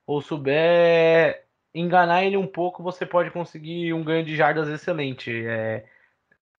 [0.05, 5.31] ou souber enganar ele um pouco, você pode conseguir um ganho de jardas excelente.
[5.45, 5.85] É,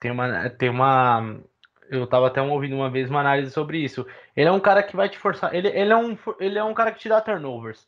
[0.01, 1.41] tem uma, tem uma,
[1.91, 4.07] eu tava até ouvindo uma vez uma análise sobre isso.
[4.37, 5.55] Ele é um cara que vai te forçar.
[5.55, 7.87] Ele, ele, é, um, ele é um cara que te dá turnovers.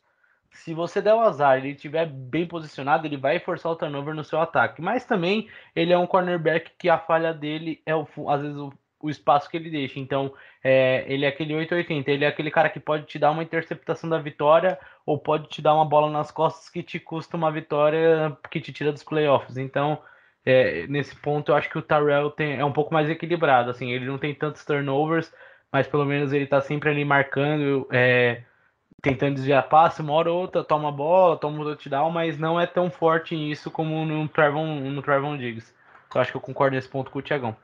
[0.51, 4.23] Se você der o azar, ele estiver bem posicionado, ele vai forçar o turnover no
[4.23, 4.81] seu ataque.
[4.81, 8.73] Mas também ele é um cornerback que a falha dele é o, às vezes o,
[8.99, 9.99] o espaço que ele deixa.
[9.99, 10.33] Então,
[10.63, 14.09] é, ele é aquele 880, ele é aquele cara que pode te dar uma interceptação
[14.09, 18.37] da vitória ou pode te dar uma bola nas costas que te custa uma vitória
[18.49, 19.57] que te tira dos playoffs.
[19.57, 20.01] Então,
[20.45, 23.69] é, nesse ponto eu acho que o Tarell tem, é um pouco mais equilibrado.
[23.69, 25.31] Assim, ele não tem tantos turnovers,
[25.71, 28.43] mas pelo menos ele tá sempre ali marcando, é,
[29.01, 32.59] tentando desviar passe, uma hora ou outra, toma a bola, toma um touchdown, mas não
[32.59, 35.73] é tão forte nisso como no Trevon, no Trevon Diggs.
[36.13, 37.55] Eu acho que eu concordo nesse ponto com o Tiagão.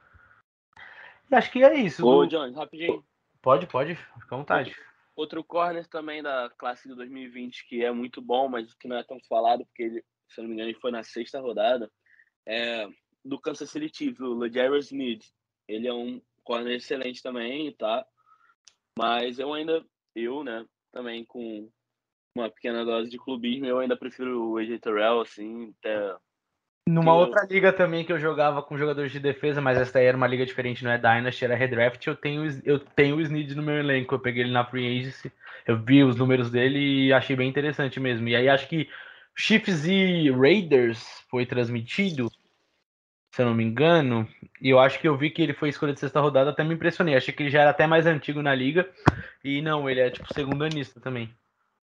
[1.30, 2.08] E acho que é isso.
[2.08, 3.04] Ô, John, rapidinho.
[3.42, 4.76] Pode, pode, fica à vontade.
[5.16, 9.04] Outro corner também da classe de 2020 que é muito bom, mas que não é
[9.04, 11.92] tão falado, porque ele, se não me engano, ele foi na sexta rodada
[12.48, 12.88] é,
[13.24, 15.26] do Kansas City Chiefs, o LeGarrette Smith.
[15.68, 18.06] Ele é um corner excelente também, tá?
[18.98, 21.70] Mas eu ainda, eu, né, também com
[22.34, 26.16] uma pequena dose de clubismo, eu ainda prefiro o AJ Terrell, assim, até...
[26.88, 27.16] Numa eu...
[27.16, 30.28] outra liga também que eu jogava com jogadores de defesa, mas essa aí era uma
[30.28, 33.76] liga diferente, não é Dynasty, era Redraft, eu tenho, eu tenho o Snead no meu
[33.76, 35.32] elenco, eu peguei ele na Free Agency,
[35.66, 38.30] eu vi os números dele e achei bem interessante mesmo.
[38.30, 38.88] E aí acho que
[39.36, 42.32] Chiefs e Raiders foi transmitido,
[43.38, 44.28] se eu não me engano,
[44.60, 46.74] e eu acho que eu vi que ele foi escolha de sexta rodada, até me
[46.74, 47.16] impressionei.
[47.16, 48.90] Achei que ele já era até mais antigo na liga,
[49.44, 51.32] e não, ele é tipo segundo anista também.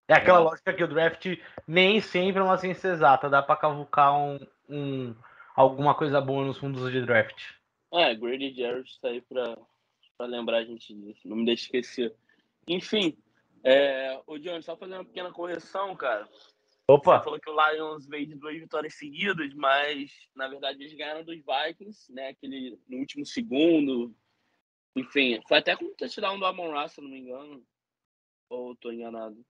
[0.05, 0.41] É aquela é.
[0.41, 1.25] lógica que o draft
[1.65, 4.37] nem sempre é uma ciência exata, dá para cavucar um,
[4.69, 5.15] um,
[5.55, 7.53] alguma coisa boa nos fundos de draft.
[7.93, 9.57] É, Grady Jarrett tá aí pra,
[10.17, 12.13] pra lembrar a gente disso, não me deixe esquecer.
[12.67, 13.17] Enfim,
[13.63, 16.27] é, o John, só fazer uma pequena correção, cara.
[16.87, 17.17] Opa!
[17.17, 21.23] Você falou que o Lions veio de duas vitórias seguidas, mas na verdade eles ganharam
[21.23, 22.29] dos Vikings, né?
[22.29, 24.15] Aquele no último segundo.
[24.95, 27.65] Enfim, foi até com o touchdown do Amon Ra, se não me engano.
[28.49, 29.43] Ou tô enganado?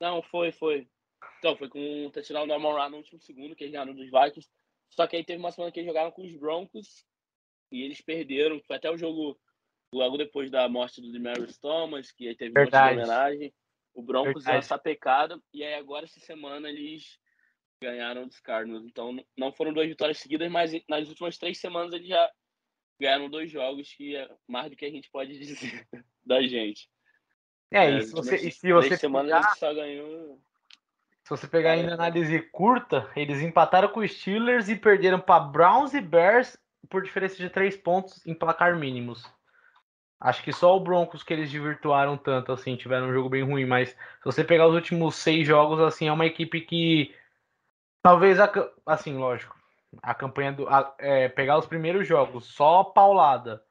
[0.00, 0.88] Não, foi, foi.
[1.38, 4.08] Então, foi com o touchdown do Amon Ra no último segundo, que eles ganharam dos
[4.10, 4.48] Vikings.
[4.90, 7.04] Só que aí teve uma semana que eles jogaram com os Broncos
[7.70, 8.60] e eles perderam.
[8.60, 9.38] Foi até o jogo
[9.92, 12.96] logo depois da morte do Demarius Thomas, que aí teve Verdade.
[12.96, 13.54] uma homenagem.
[13.98, 17.18] O Broncos é essa pecada e aí agora essa semana eles
[17.82, 18.84] ganharam dos Cardinals.
[18.84, 22.30] Então não foram duas vitórias seguidas, mas nas últimas três semanas eles já
[23.00, 25.84] ganharam dois jogos que é mais do que a gente pode dizer
[26.24, 26.88] da gente.
[27.72, 30.40] É, é e se você, e se você semanas pegar, só ganhou.
[31.24, 35.92] Se você pegar ainda análise curta, eles empataram com os Steelers e perderam para Browns
[35.92, 36.56] e Bears
[36.88, 39.24] por diferença de três pontos em placar mínimos.
[40.20, 43.64] Acho que só o Broncos que eles divirtuaram tanto, assim, tiveram um jogo bem ruim,
[43.64, 47.14] mas se você pegar os últimos seis jogos, assim, é uma equipe que
[48.02, 48.50] talvez, a,
[48.86, 49.56] assim, lógico,
[50.02, 50.68] a campanha do.
[50.68, 53.62] A, é, pegar os primeiros jogos, só paulada,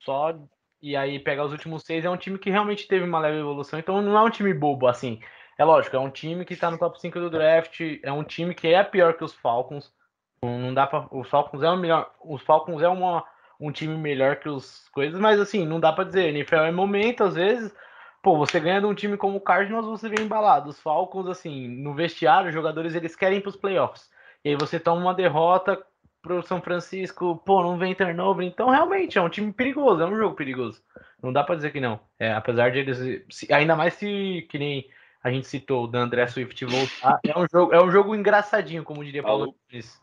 [0.00, 0.34] só.
[0.80, 3.78] E aí pegar os últimos seis é um time que realmente teve uma leve evolução,
[3.78, 5.20] então não é um time bobo, assim.
[5.58, 8.54] É lógico, é um time que tá no top 5 do draft, é um time
[8.54, 9.92] que é pior que os Falcons.
[10.40, 12.12] Não dá para Os Falcons é o melhor.
[12.24, 13.24] Os Falcons é uma
[13.60, 16.28] um time melhor que os coisas, mas assim, não dá para dizer.
[16.28, 17.74] NFL é momento, às vezes.
[18.22, 20.70] Pô, você ganha de um time como o Cardinals, você vem embalado.
[20.70, 24.10] Os Falcons, assim, no vestiário, os jogadores eles querem ir pros playoffs.
[24.44, 25.80] E aí você toma uma derrota
[26.20, 28.46] pro São Francisco, pô, não vem turnover.
[28.46, 30.82] Então, realmente, é um time perigoso, é um jogo perigoso.
[31.22, 32.00] Não dá para dizer que não.
[32.18, 33.24] É, apesar de eles.
[33.30, 34.88] Se, ainda mais se, que nem
[35.22, 37.20] a gente citou, o André Swift voltar.
[37.24, 40.00] É um jogo, é um jogo engraçadinho, como diria Paulo Nunes.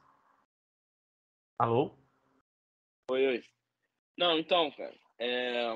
[1.58, 1.96] Alô?
[3.12, 3.44] Oi, oi.
[4.18, 5.74] Não, então, cara, é...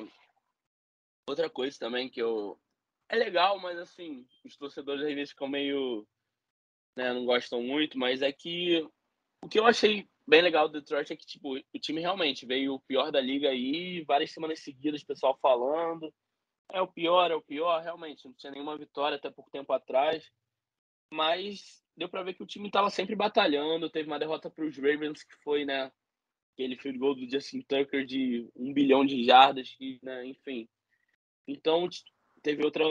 [1.27, 2.59] outra coisa também que eu.
[3.07, 6.07] É legal, mas assim, os torcedores às vezes ficam meio.
[6.95, 8.85] Né, não gostam muito, mas é que
[9.43, 12.73] o que eu achei bem legal do Detroit é que, tipo, o time realmente veio
[12.73, 16.13] o pior da liga aí, várias semanas seguidas, pessoal falando.
[16.71, 20.29] É o pior, é o pior, realmente, não tinha nenhuma vitória até pouco tempo atrás.
[21.13, 23.89] mas deu para ver que o time estava sempre batalhando.
[23.89, 25.91] Teve uma derrota para os Ravens que foi, né,
[26.59, 30.67] aquele field goal do Justin Tucker de um bilhão de jardas, né, enfim.
[31.47, 31.87] Então
[32.43, 32.83] teve outra.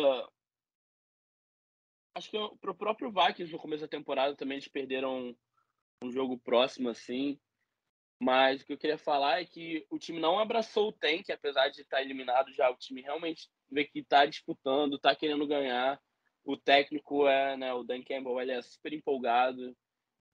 [2.14, 5.36] Acho que para o próprio Vikings no começo da temporada também eles perderam
[6.02, 7.38] um jogo próximo assim.
[8.20, 11.68] Mas o que eu queria falar é que o time não abraçou o tank, apesar
[11.68, 12.68] de estar eliminado já.
[12.70, 16.00] O time realmente vê que está disputando, está querendo ganhar.
[16.42, 19.76] O técnico é, né, o Dan Campbell, ele é super empolgado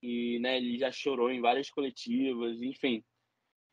[0.01, 3.05] e, né, ele já chorou em várias coletivas, enfim.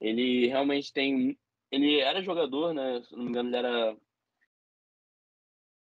[0.02, 1.38] Ele realmente tem,
[1.72, 3.02] ele era jogador, né?
[3.04, 3.98] Se não me engano, ele era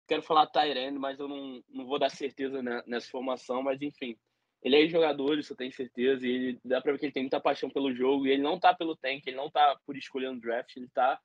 [0.06, 4.18] quero falar Tyrande, mas eu não, não vou dar certeza nessa formação, mas enfim
[4.62, 7.22] ele é jogador, isso eu tenho certeza, e ele, dá pra ver que ele tem
[7.22, 10.28] muita paixão pelo jogo, e ele não tá pelo tank, ele não tá por escolher
[10.28, 11.18] um draft, ele tá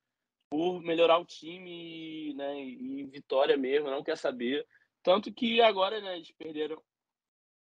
[0.50, 4.66] por melhorar o time, né, e vitória mesmo, não quer saber.
[5.04, 6.82] Tanto que agora, né, eles perderam,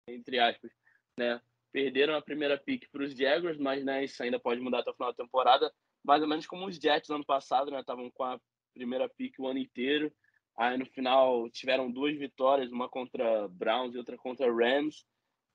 [0.07, 0.71] entre aspas,
[1.19, 1.41] né,
[1.75, 4.95] perderam a primeira pick para os Jaguars, mas, né, isso ainda pode mudar até o
[4.95, 5.73] final da temporada,
[6.05, 8.41] mais ou menos como os Jets ano passado, né, estavam com a
[8.73, 10.13] primeira pick o ano inteiro,
[10.57, 15.05] aí no final tiveram duas vitórias, uma contra Browns e outra contra Rams,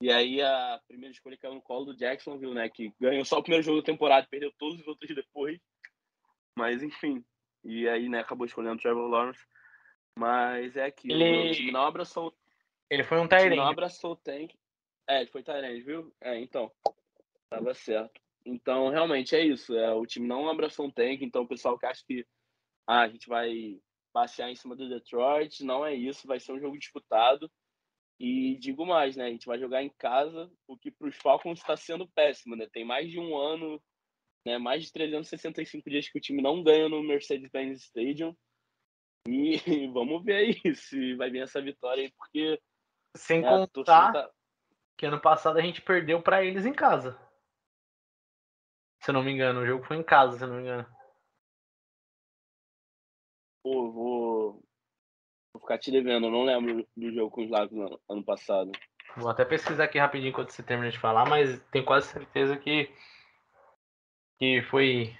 [0.01, 2.69] e aí a primeira escolha caiu no colo do Jacksonville, né?
[2.69, 5.59] Que ganhou só o primeiro jogo da temporada, perdeu todos os outros depois.
[6.57, 7.23] Mas enfim.
[7.65, 9.45] E aí, né, acabou escolhendo o Trevor Lawrence.
[10.15, 11.21] Mas é aquilo.
[11.21, 11.49] Ele...
[11.49, 12.33] O time não abraçou.
[12.89, 13.57] Ele foi um Tyrande.
[13.57, 14.53] não abraçou o tank.
[15.09, 16.13] É, ele foi Tyrande, viu?
[16.21, 16.71] É, então.
[17.49, 18.21] Tava certo.
[18.45, 19.75] Então, realmente é isso.
[19.75, 22.23] É, o time não abraçou um tank, então o pessoal que acha que
[22.87, 23.81] ah, a gente vai
[24.13, 27.51] passear em cima do Detroit, não é isso, vai ser um jogo disputado.
[28.19, 29.25] E digo mais, né?
[29.25, 32.67] A gente vai jogar em casa, o que para os Falcons está sendo péssimo, né?
[32.71, 33.81] Tem mais de um ano,
[34.45, 34.59] né?
[34.59, 38.35] Mais de 365 dias que o time não ganha no Mercedes-Benz Stadium.
[39.27, 39.57] E
[39.91, 42.61] vamos ver aí se vai vir essa vitória aí, porque.
[43.15, 44.31] Sem né, contar tá...
[44.99, 47.17] que ano passado a gente perdeu para eles em casa.
[49.01, 50.85] Se eu não me engano, o jogo foi em casa, se eu não me engano.
[53.63, 54.63] Pô, vou,
[55.53, 58.73] Vou ficar te devendo, eu não lembro do jogo com os Lions no ano passado.
[59.15, 62.93] Vou até pesquisar aqui rapidinho enquanto você termina de falar, mas tenho quase certeza que
[64.37, 65.17] que foi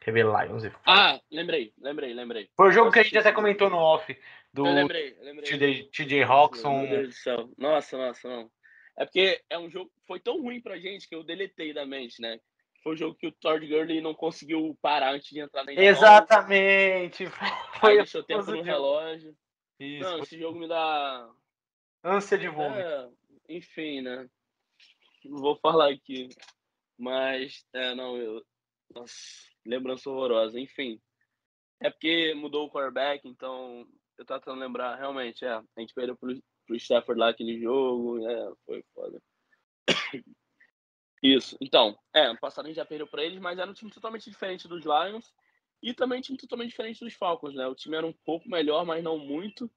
[0.00, 2.50] Quer ver Lions e Ah, lembrei, lembrei, lembrei.
[2.54, 4.14] Foi o jogo que a gente até comentou no off
[4.52, 5.88] do eu lembrei, lembrei.
[5.90, 6.82] TJ Hawkson.
[6.82, 7.50] Meu Deus do céu.
[7.58, 8.50] Nossa, nossa, não.
[8.98, 12.20] É porque é um jogo foi tão ruim pra gente que eu deletei da mente,
[12.20, 12.40] né?
[12.82, 17.26] foi o jogo que o Todd Gurley não conseguiu parar antes de entrar na Exatamente.
[17.80, 19.36] Foi Aí deixou tempo no relógio.
[19.78, 20.08] Isso.
[20.08, 21.30] Não, esse jogo me dá.
[22.02, 22.80] Ânsia de vômito.
[22.80, 23.10] É,
[23.48, 24.28] enfim, né?
[25.24, 26.28] Não vou falar aqui.
[26.98, 28.44] Mas, é, não, eu.
[28.94, 29.14] Nossa,
[29.66, 30.58] lembrança horrorosa.
[30.58, 31.00] Enfim.
[31.80, 33.86] É porque mudou o quarterback, então
[34.16, 34.96] eu tô tentando lembrar.
[34.96, 35.52] Realmente, é.
[35.52, 36.36] A gente perdeu pro,
[36.68, 38.24] pro Stafford lá aquele jogo.
[38.28, 39.20] É, foi foda.
[41.22, 41.56] Isso.
[41.60, 44.30] Então, é, ano passado a gente já perdeu para eles, mas era um time totalmente
[44.30, 45.34] diferente dos Lions
[45.82, 47.66] e também um time totalmente diferente dos Falcons, né?
[47.66, 49.70] O time era um pouco melhor, mas não muito.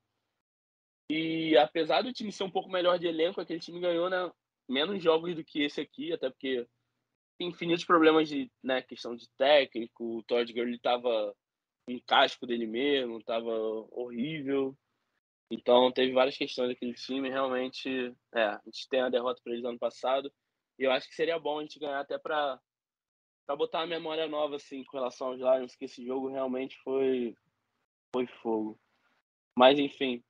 [1.09, 4.31] E apesar do time ser um pouco melhor de elenco, aquele time ganhou, né,
[4.69, 6.65] menos jogos do que esse aqui, até porque
[7.37, 11.35] tem infinitos problemas de, né, questão de técnico, o Todd Gurley tava
[11.87, 13.51] um casco dele mesmo, tava
[13.91, 14.77] horrível.
[15.51, 19.65] Então teve várias questões daquele time, realmente, é, a gente tem a derrota para eles
[19.65, 20.31] ano passado
[20.79, 22.57] e eu acho que seria bom a gente ganhar até para
[23.57, 27.35] botar uma memória nova assim com relação aos Lions, que esse jogo realmente foi
[28.13, 28.79] foi fogo.
[29.57, 30.23] Mas enfim,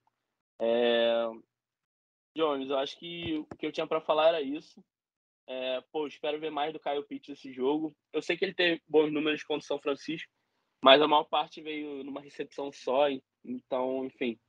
[0.59, 1.29] é...
[2.35, 4.83] Jones, eu acho que o que eu tinha para falar era isso.
[5.47, 7.95] É, pô, espero ver mais do Kyle Pitts nesse jogo.
[8.11, 10.31] Eu sei que ele teve bons números contra o São Francisco,
[10.83, 13.07] mas a maior parte veio numa recepção só.
[13.43, 14.39] Então, enfim,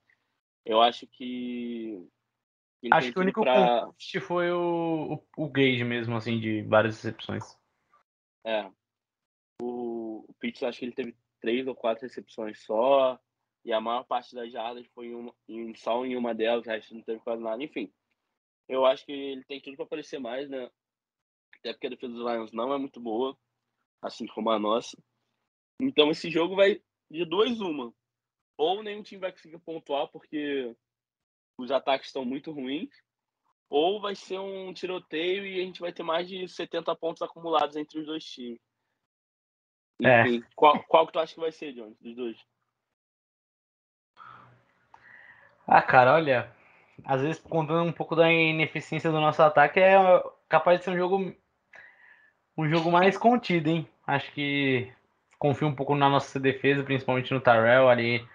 [0.65, 2.09] eu acho que
[2.91, 3.89] Acho que o único pra...
[4.21, 7.57] foi o, o, o Gage mesmo, assim, de várias recepções.
[8.45, 8.69] É.
[9.61, 13.21] O, o Pitts, acho que ele teve três ou quatro recepções só.
[13.65, 16.69] E a maior parte das jardas foi em, uma, em só em uma delas, o
[16.69, 17.63] resto não teve quase nada.
[17.63, 17.93] Enfim,
[18.69, 20.69] eu acho que ele tem tudo para aparecer mais, né?
[21.59, 23.39] Até porque a defesa dos Lions não é muito boa,
[24.03, 25.01] assim como a nossa.
[25.81, 27.95] Então esse jogo vai de duas uma.
[28.57, 30.74] Ou nenhum time vai conseguir pontuar, porque
[31.59, 32.90] os ataques estão muito ruins,
[33.68, 37.76] ou vai ser um tiroteio e a gente vai ter mais de 70 pontos acumulados
[37.76, 38.61] entre os dois times.
[40.03, 40.22] É.
[40.22, 40.48] Enfim, é.
[40.55, 42.36] qual, qual que tu acha que vai ser, John, dos dois?
[45.66, 46.55] Ah, cara, olha,
[47.05, 49.96] às vezes contando um pouco da ineficiência do nosso ataque, é
[50.48, 51.34] capaz de ser um jogo
[52.57, 53.88] um jogo mais contido, hein?
[54.07, 54.92] Acho que
[55.38, 58.28] confio um pouco na nossa defesa, principalmente no Tyrell ali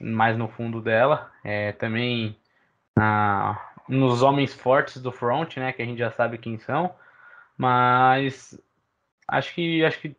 [0.00, 1.30] mais no fundo dela.
[1.44, 2.36] É, também
[2.96, 5.72] a, nos homens fortes do front, né?
[5.72, 6.94] Que a gente já sabe quem são.
[7.56, 8.58] Mas
[9.26, 10.16] acho que acho que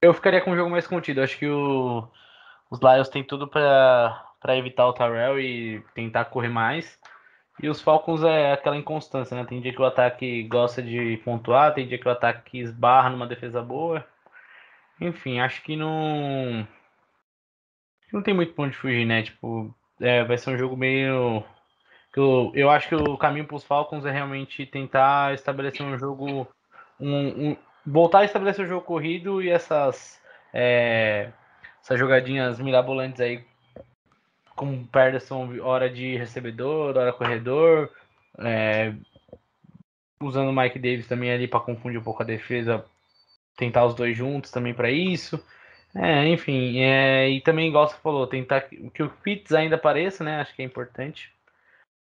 [0.00, 1.22] eu ficaria com um jogo mais contido.
[1.22, 2.08] Acho que o,
[2.70, 6.98] os Lions têm tudo para evitar o Tyrell e tentar correr mais.
[7.62, 9.44] E os Falcons é aquela inconstância, né?
[9.44, 13.26] Tem dia que o ataque gosta de pontuar, tem dia que o ataque esbarra numa
[13.26, 14.04] defesa boa.
[15.00, 16.66] Enfim, acho que não.
[18.14, 19.24] Não tem muito ponto de fugir, né?
[19.24, 21.42] Tipo, é, vai ser um jogo meio.
[22.16, 26.46] Eu, eu acho que o caminho para os Falcons é realmente tentar estabelecer um jogo.
[27.00, 30.22] Um, um, voltar a estabelecer o jogo corrido e essas.
[30.52, 31.32] É,
[31.82, 33.44] essas jogadinhas mirabolantes aí
[34.54, 37.90] com Pederson, hora de recebedor, hora corredor,
[38.38, 38.94] é,
[40.20, 42.84] usando o Mike Davis também ali para confundir um pouco a defesa,
[43.56, 45.44] tentar os dois juntos também para isso.
[45.96, 50.40] É, enfim, é, e também, igual você falou, tentar que o Fitz ainda apareça, né?
[50.40, 51.32] Acho que é importante.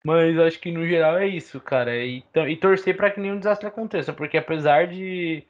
[0.04, 1.96] Mas acho que no geral é isso, cara.
[1.96, 5.44] E, e torcer para que nenhum desastre aconteça, porque apesar de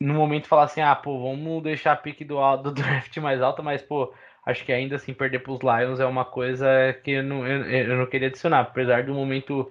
[0.00, 3.62] no momento falar assim, ah, pô, vamos deixar a pique do, do draft mais alta,
[3.62, 4.12] mas, pô,
[4.46, 6.66] acho que ainda assim perder para os Lions é uma coisa
[7.04, 8.60] que eu não, eu, eu, não queria adicionar.
[8.60, 9.70] Apesar do momento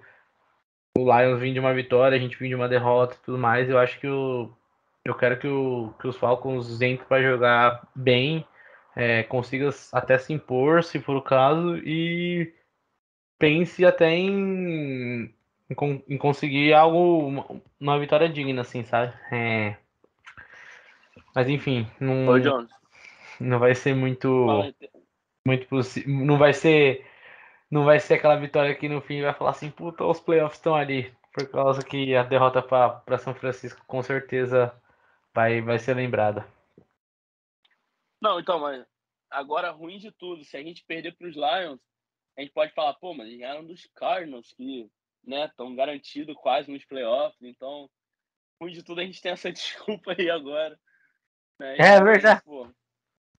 [0.97, 3.70] o Lions vir de uma vitória, a gente vir de uma derrota e tudo mais,
[3.70, 4.51] eu acho que o,
[5.08, 8.45] eu quero que, o, que os Falcons entrem para jogar bem,
[8.95, 12.53] é, consiga até se impor, se for o caso, e
[13.39, 15.34] pense até em,
[15.70, 19.14] em, em conseguir algo, uma, uma, vitória digna, assim, sabe?
[19.32, 19.78] É,
[21.34, 22.70] mas enfim, não, Ô, Jones.
[23.39, 24.74] não vai ser muito.
[25.45, 26.14] Muito possível.
[26.26, 27.05] Não vai ser.
[27.72, 30.76] Não vai ser aquela vitória que no fim vai falar assim, puta, os playoffs estão
[30.76, 31.14] ali.
[31.34, 34.74] Por causa que a derrota para São Francisco com certeza
[35.38, 36.47] vai, vai ser lembrada.
[38.19, 38.83] Não, então, mas
[39.29, 40.43] agora ruim de tudo.
[40.43, 41.79] Se a gente perder para os Lions,
[42.35, 44.89] a gente pode falar, pô, mas eles ganharam dos Cardinals, que
[45.23, 47.39] né, estão garantidos quase nos playoffs.
[47.39, 47.88] Então,
[48.59, 50.75] ruim de tudo, a gente tem essa desculpa aí agora.
[51.59, 51.77] Né?
[51.77, 52.41] É verdade.
[52.43, 52.67] Pô,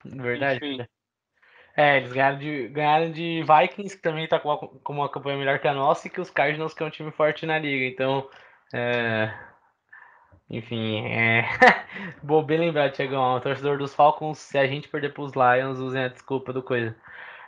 [0.04, 0.64] verdade.
[0.64, 0.86] Enfim.
[1.76, 5.36] É, eles ganharam de, ganharam de Vikings, que também tá com uma, com uma campanha
[5.36, 7.84] melhor que a nossa, e que os Cardinals, que é um time forte na liga.
[7.86, 8.30] Então,
[8.72, 9.47] é...
[10.50, 11.44] enfim, é...
[12.22, 13.38] Bom, bem lembrado, Tiagão.
[13.40, 16.96] Torcedor dos Falcons, se a gente perder pros Lions, usem a desculpa do coisa.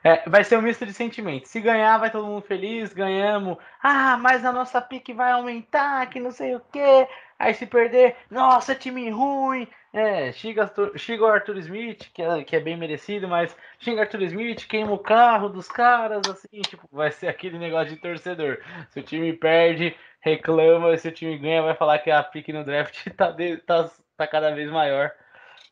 [0.02, 1.50] É, vai ser um misto de sentimentos.
[1.50, 3.58] Se ganhar, vai todo mundo feliz, ganhamos.
[3.82, 7.06] Ah, mas a nossa pique vai aumentar, que não sei o quê.
[7.40, 9.66] Aí se perder, nossa, time ruim.
[9.94, 14.20] É, xinga, xinga o Arthur Smith, que é, que é bem merecido, mas xinga Arthur
[14.24, 18.58] Smith, queima o carro dos caras, assim, tipo, vai ser aquele negócio de torcedor.
[18.90, 22.62] Se o time perde, reclama, se o time ganha, vai falar que a pique no
[22.62, 25.10] draft tá, de, tá, tá cada vez maior.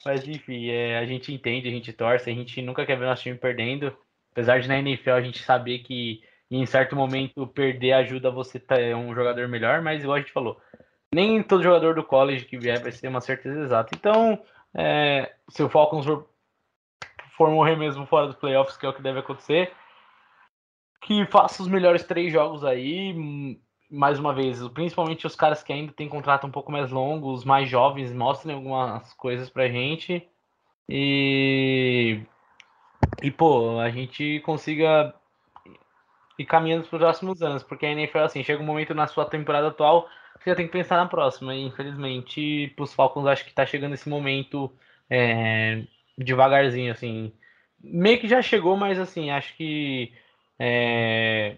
[0.07, 3.25] Mas enfim, é, a gente entende, a gente torce, a gente nunca quer ver nosso
[3.25, 3.95] time perdendo.
[4.33, 8.97] Apesar de na NFL a gente saber que em certo momento perder ajuda você ter
[8.97, 10.59] um jogador melhor, mas igual a gente falou,
[11.13, 13.95] nem todo jogador do college que vier vai ser uma certeza exata.
[13.95, 14.39] Então,
[14.75, 16.29] é, se o Falcons for,
[17.37, 19.73] for morrer mesmo fora dos playoffs, que é o que deve acontecer,
[21.01, 23.59] que faça os melhores três jogos aí.
[23.91, 27.43] Mais uma vez, principalmente os caras que ainda têm contrato um pouco mais longo, os
[27.43, 30.29] mais jovens, mostrem algumas coisas pra gente.
[30.89, 32.21] E.
[33.23, 35.15] E, pô, a gente consiga
[36.39, 39.25] ir caminhando para os próximos anos, porque a NFL, assim, chega um momento na sua
[39.25, 40.07] temporada atual
[40.47, 41.55] já tem que pensar na próxima.
[41.55, 44.73] E infelizmente, para os Falcons, acho que está chegando esse momento
[45.11, 45.85] é,
[46.17, 47.33] devagarzinho, assim.
[47.81, 50.13] Meio que já chegou, mas assim, acho que
[50.59, 51.57] é,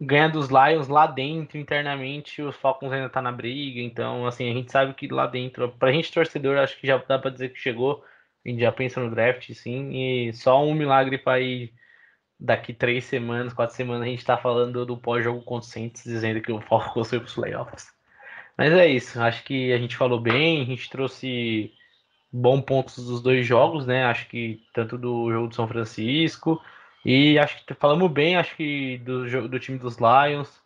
[0.00, 3.80] ganha dos Lions lá dentro, internamente, os Falcons ainda tá na briga.
[3.80, 7.18] Então, assim, a gente sabe que lá dentro, pra gente torcedor, acho que já dá
[7.18, 8.04] para dizer que chegou.
[8.44, 9.90] A gente já pensa no draft, sim.
[10.28, 11.72] E só um milagre para ir
[12.38, 15.68] daqui três semanas, quatro semanas, a gente tá falando do pós-jogo contra
[16.04, 17.88] dizendo que o Falcons foi pros playoffs.
[18.56, 21.72] Mas é isso, acho que a gente falou bem, a gente trouxe
[22.32, 24.04] bons pontos dos dois jogos, né?
[24.04, 26.60] Acho que tanto do jogo do São Francisco
[27.04, 30.60] e acho que falamos bem, acho que do, do time dos Lions.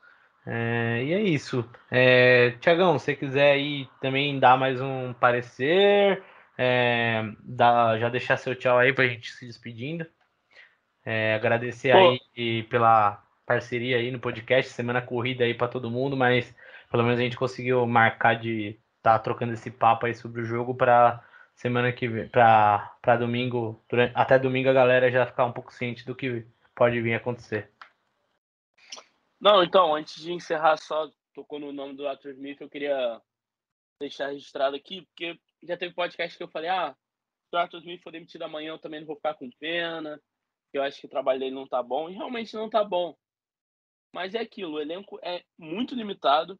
[0.47, 1.65] É, e é isso.
[1.91, 6.23] É, Tiagão, se você quiser aí também dar mais um parecer,
[6.59, 10.07] é, dar, já deixar seu tchau aí pra gente se despedindo.
[11.05, 12.19] É, agradecer Pô.
[12.37, 16.55] aí pela parceria aí no podcast, semana corrida aí para todo mundo, mas
[16.91, 20.45] pelo menos a gente conseguiu marcar de estar tá trocando esse papo aí sobre o
[20.45, 21.25] jogo para
[21.55, 26.07] semana que vem, para domingo, durante, até domingo a galera já ficar um pouco ciente
[26.07, 27.71] do que pode vir a acontecer.
[29.41, 33.21] Não, então, antes de encerrar, só tocou no nome do Arthur Smith, eu queria
[33.99, 36.95] deixar registrado aqui, porque já teve podcast que eu falei, ah,
[37.49, 40.21] se o Arthur Smith for demitido amanhã, eu também não vou ficar com pena
[40.79, 43.17] eu acho que o trabalho dele não tá bom, e realmente não tá bom.
[44.15, 46.59] Mas é aquilo, o elenco é muito limitado.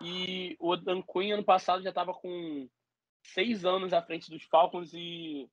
[0.00, 2.68] E o Dan Quinn, ano passado, já estava com
[3.22, 5.48] seis anos à frente dos Falcons e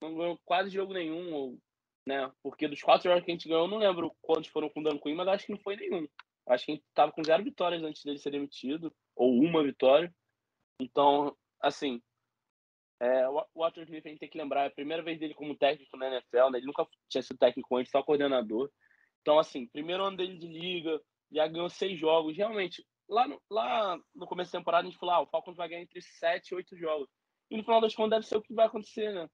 [0.00, 1.32] não ganhou quase jogo nenhum.
[1.32, 1.58] Ou,
[2.06, 2.30] né?
[2.42, 4.82] Porque dos quatro jogos que a gente ganhou, eu não lembro quantos foram com o
[4.82, 6.06] Dan Quinn, mas acho que não foi nenhum.
[6.46, 10.14] Acho que a gente estava com zero vitórias antes dele ser demitido, ou uma vitória.
[10.80, 12.02] Então, assim,
[13.00, 15.56] é, o Walter Smith a gente tem que lembrar, é a primeira vez dele como
[15.56, 16.58] técnico na NFL, né?
[16.58, 18.70] Ele nunca tinha sido técnico antes, só coordenador.
[19.20, 22.36] Então, assim, primeiro ano dele de liga, já ganhou seis jogos.
[22.36, 25.68] Realmente, lá no, lá no começo da temporada, a gente falou, ah, o Falcons vai
[25.68, 27.08] ganhar entre sete e oito jogos.
[27.50, 29.28] E no final das contas, deve ser o que vai acontecer, né?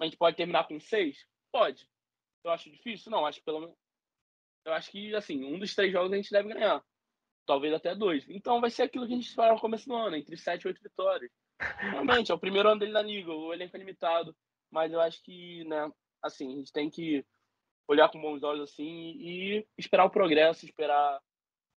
[0.00, 1.26] A gente pode terminar com seis?
[1.50, 1.88] Pode.
[2.44, 3.10] Eu acho difícil?
[3.10, 3.76] Não, acho que pelo menos.
[4.64, 6.82] Eu acho que, assim, um dos três jogos a gente deve ganhar.
[7.46, 8.24] Talvez até dois.
[8.28, 10.68] Então vai ser aquilo que a gente esperava no começo do ano, entre sete e
[10.68, 11.30] oito vitórias.
[11.78, 14.34] Realmente, é o primeiro ano dele na liga, o elenco é limitado.
[14.70, 15.90] Mas eu acho que, né,
[16.22, 17.24] assim, a gente tem que
[17.86, 21.20] olhar com bons olhos assim e esperar o progresso, esperar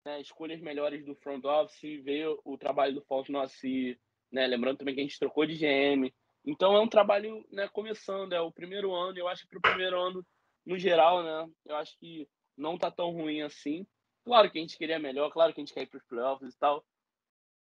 [0.05, 3.99] né, escolhas melhores do front office, ver o trabalho do Fausto Noassi,
[4.30, 6.12] né, lembrando também que a gente trocou de GM.
[6.45, 9.62] Então é um trabalho né, começando, é o primeiro ano, eu acho que para o
[9.62, 10.24] primeiro ano,
[10.64, 13.87] no geral, né, eu acho que não tá tão ruim assim.
[14.24, 16.55] Claro que a gente queria melhor, claro que a gente quer ir para os playoffs
[16.55, 16.85] e tal,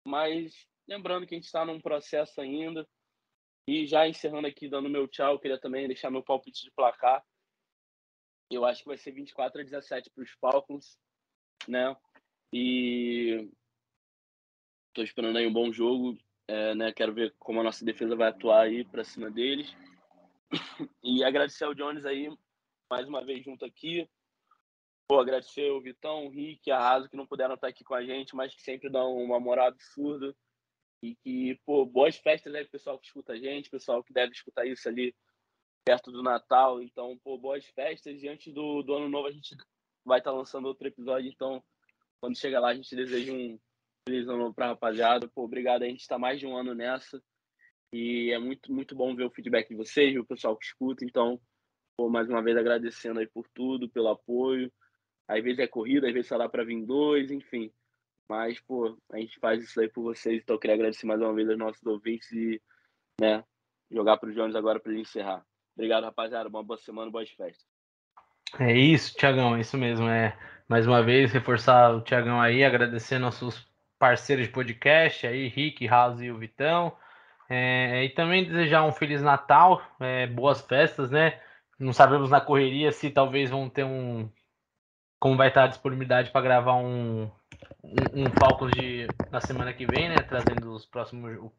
[0.06, 2.88] mas lembrando que a gente está num processo ainda.
[3.68, 7.24] E já encerrando aqui, dando meu tchau, queria também deixar meu palpite de placar.
[8.52, 10.98] Eu acho que vai ser 24 a 17 para os Falcons,
[11.68, 11.96] né?
[12.52, 13.50] E
[14.90, 16.18] estou esperando aí um bom jogo,
[16.48, 16.92] é, né?
[16.92, 19.74] Quero ver como a nossa defesa vai atuar aí para cima deles.
[21.04, 22.30] E agradecer ao Jones aí
[22.90, 24.08] mais uma vez junto aqui.
[25.08, 28.04] Pô, agradecer o Vitão, o Rick, a Raso que não puderam estar aqui com a
[28.04, 30.36] gente, mas que sempre dão uma moral absurda.
[31.04, 34.66] E que, pô, boas festas aí, pessoal que escuta a gente, pessoal que deve escutar
[34.66, 35.14] isso ali
[35.84, 36.82] perto do Natal.
[36.82, 38.24] Então, pô, boas festas.
[38.24, 39.54] E antes do, do ano novo a gente
[40.06, 41.30] vai estar tá lançando outro episódio.
[41.30, 41.62] Então,
[42.22, 43.60] quando chega lá, a gente deseja um
[44.08, 45.28] feliz ano novo pra rapaziada.
[45.28, 45.84] Pô, obrigado.
[45.84, 47.22] A gente está mais de um ano nessa.
[47.92, 51.04] E é muito, muito bom ver o feedback de vocês, o pessoal que escuta.
[51.04, 51.38] Então,
[51.98, 54.72] pô, mais uma vez agradecendo aí por tudo, pelo apoio.
[55.28, 57.74] Às vezes é corrida, às vezes só dá para vir dois, enfim.
[58.30, 60.42] Mas, pô, a gente faz isso aí por vocês.
[60.42, 62.62] Então, eu queria agradecer mais uma vez aos nossos ouvintes e,
[63.20, 63.44] né,
[63.92, 65.46] jogar para o Jones agora para ele encerrar.
[65.76, 66.50] Obrigado, rapaziada.
[66.50, 67.66] Uma boa semana, boas festas.
[68.60, 70.08] É isso, Tiagão, é isso mesmo.
[70.08, 73.68] É mais uma vez reforçar o Tiagão aí, agradecer nossos
[73.98, 76.96] parceiros de podcast aí, Rick, House e o Vitão.
[77.50, 81.40] É, e também desejar um Feliz Natal, é, boas festas, né?
[81.80, 84.30] Não sabemos na correria se talvez vão ter um.
[85.20, 87.32] Como vai estar a disponibilidade para gravar um,
[87.84, 90.16] um, um de, na semana que vem, né?
[90.16, 91.52] Trazendo os próximos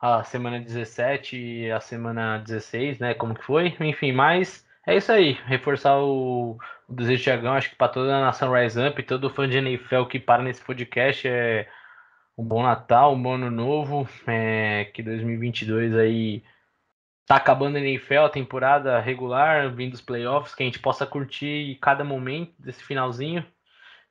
[0.00, 3.14] a semana 17 e a semana 16, né?
[3.14, 3.76] Como que foi?
[3.80, 5.32] Enfim, mas é isso aí.
[5.46, 6.58] Reforçar o,
[6.88, 10.04] o desejo de acho que para toda a nação Rise Up, todo fã de NFL
[10.04, 11.68] que para nesse podcast é
[12.36, 16.42] um bom Natal, um bom ano novo, é, que 2022 aí
[17.26, 21.76] tá acabando a NFL, a temporada regular, vindo os playoffs, que a gente possa curtir
[21.80, 23.44] cada momento desse finalzinho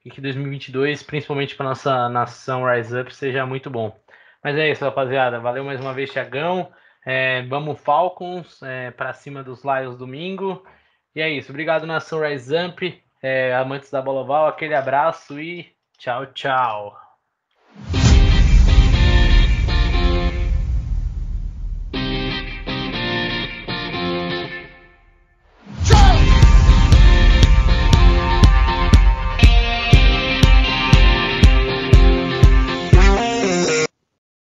[0.05, 3.99] e que 2022, principalmente para nossa nação Rise Up, seja muito bom.
[4.43, 5.39] Mas é isso, rapaziada.
[5.39, 6.71] Valeu mais uma vez, Thiagão.
[7.03, 10.63] É, vamos Falcons é, para cima dos Lions domingo.
[11.15, 11.51] E é isso.
[11.51, 14.47] Obrigado, Nação Rise Up, é, amantes da bola oval.
[14.47, 17.04] Aquele abraço e tchau, tchau.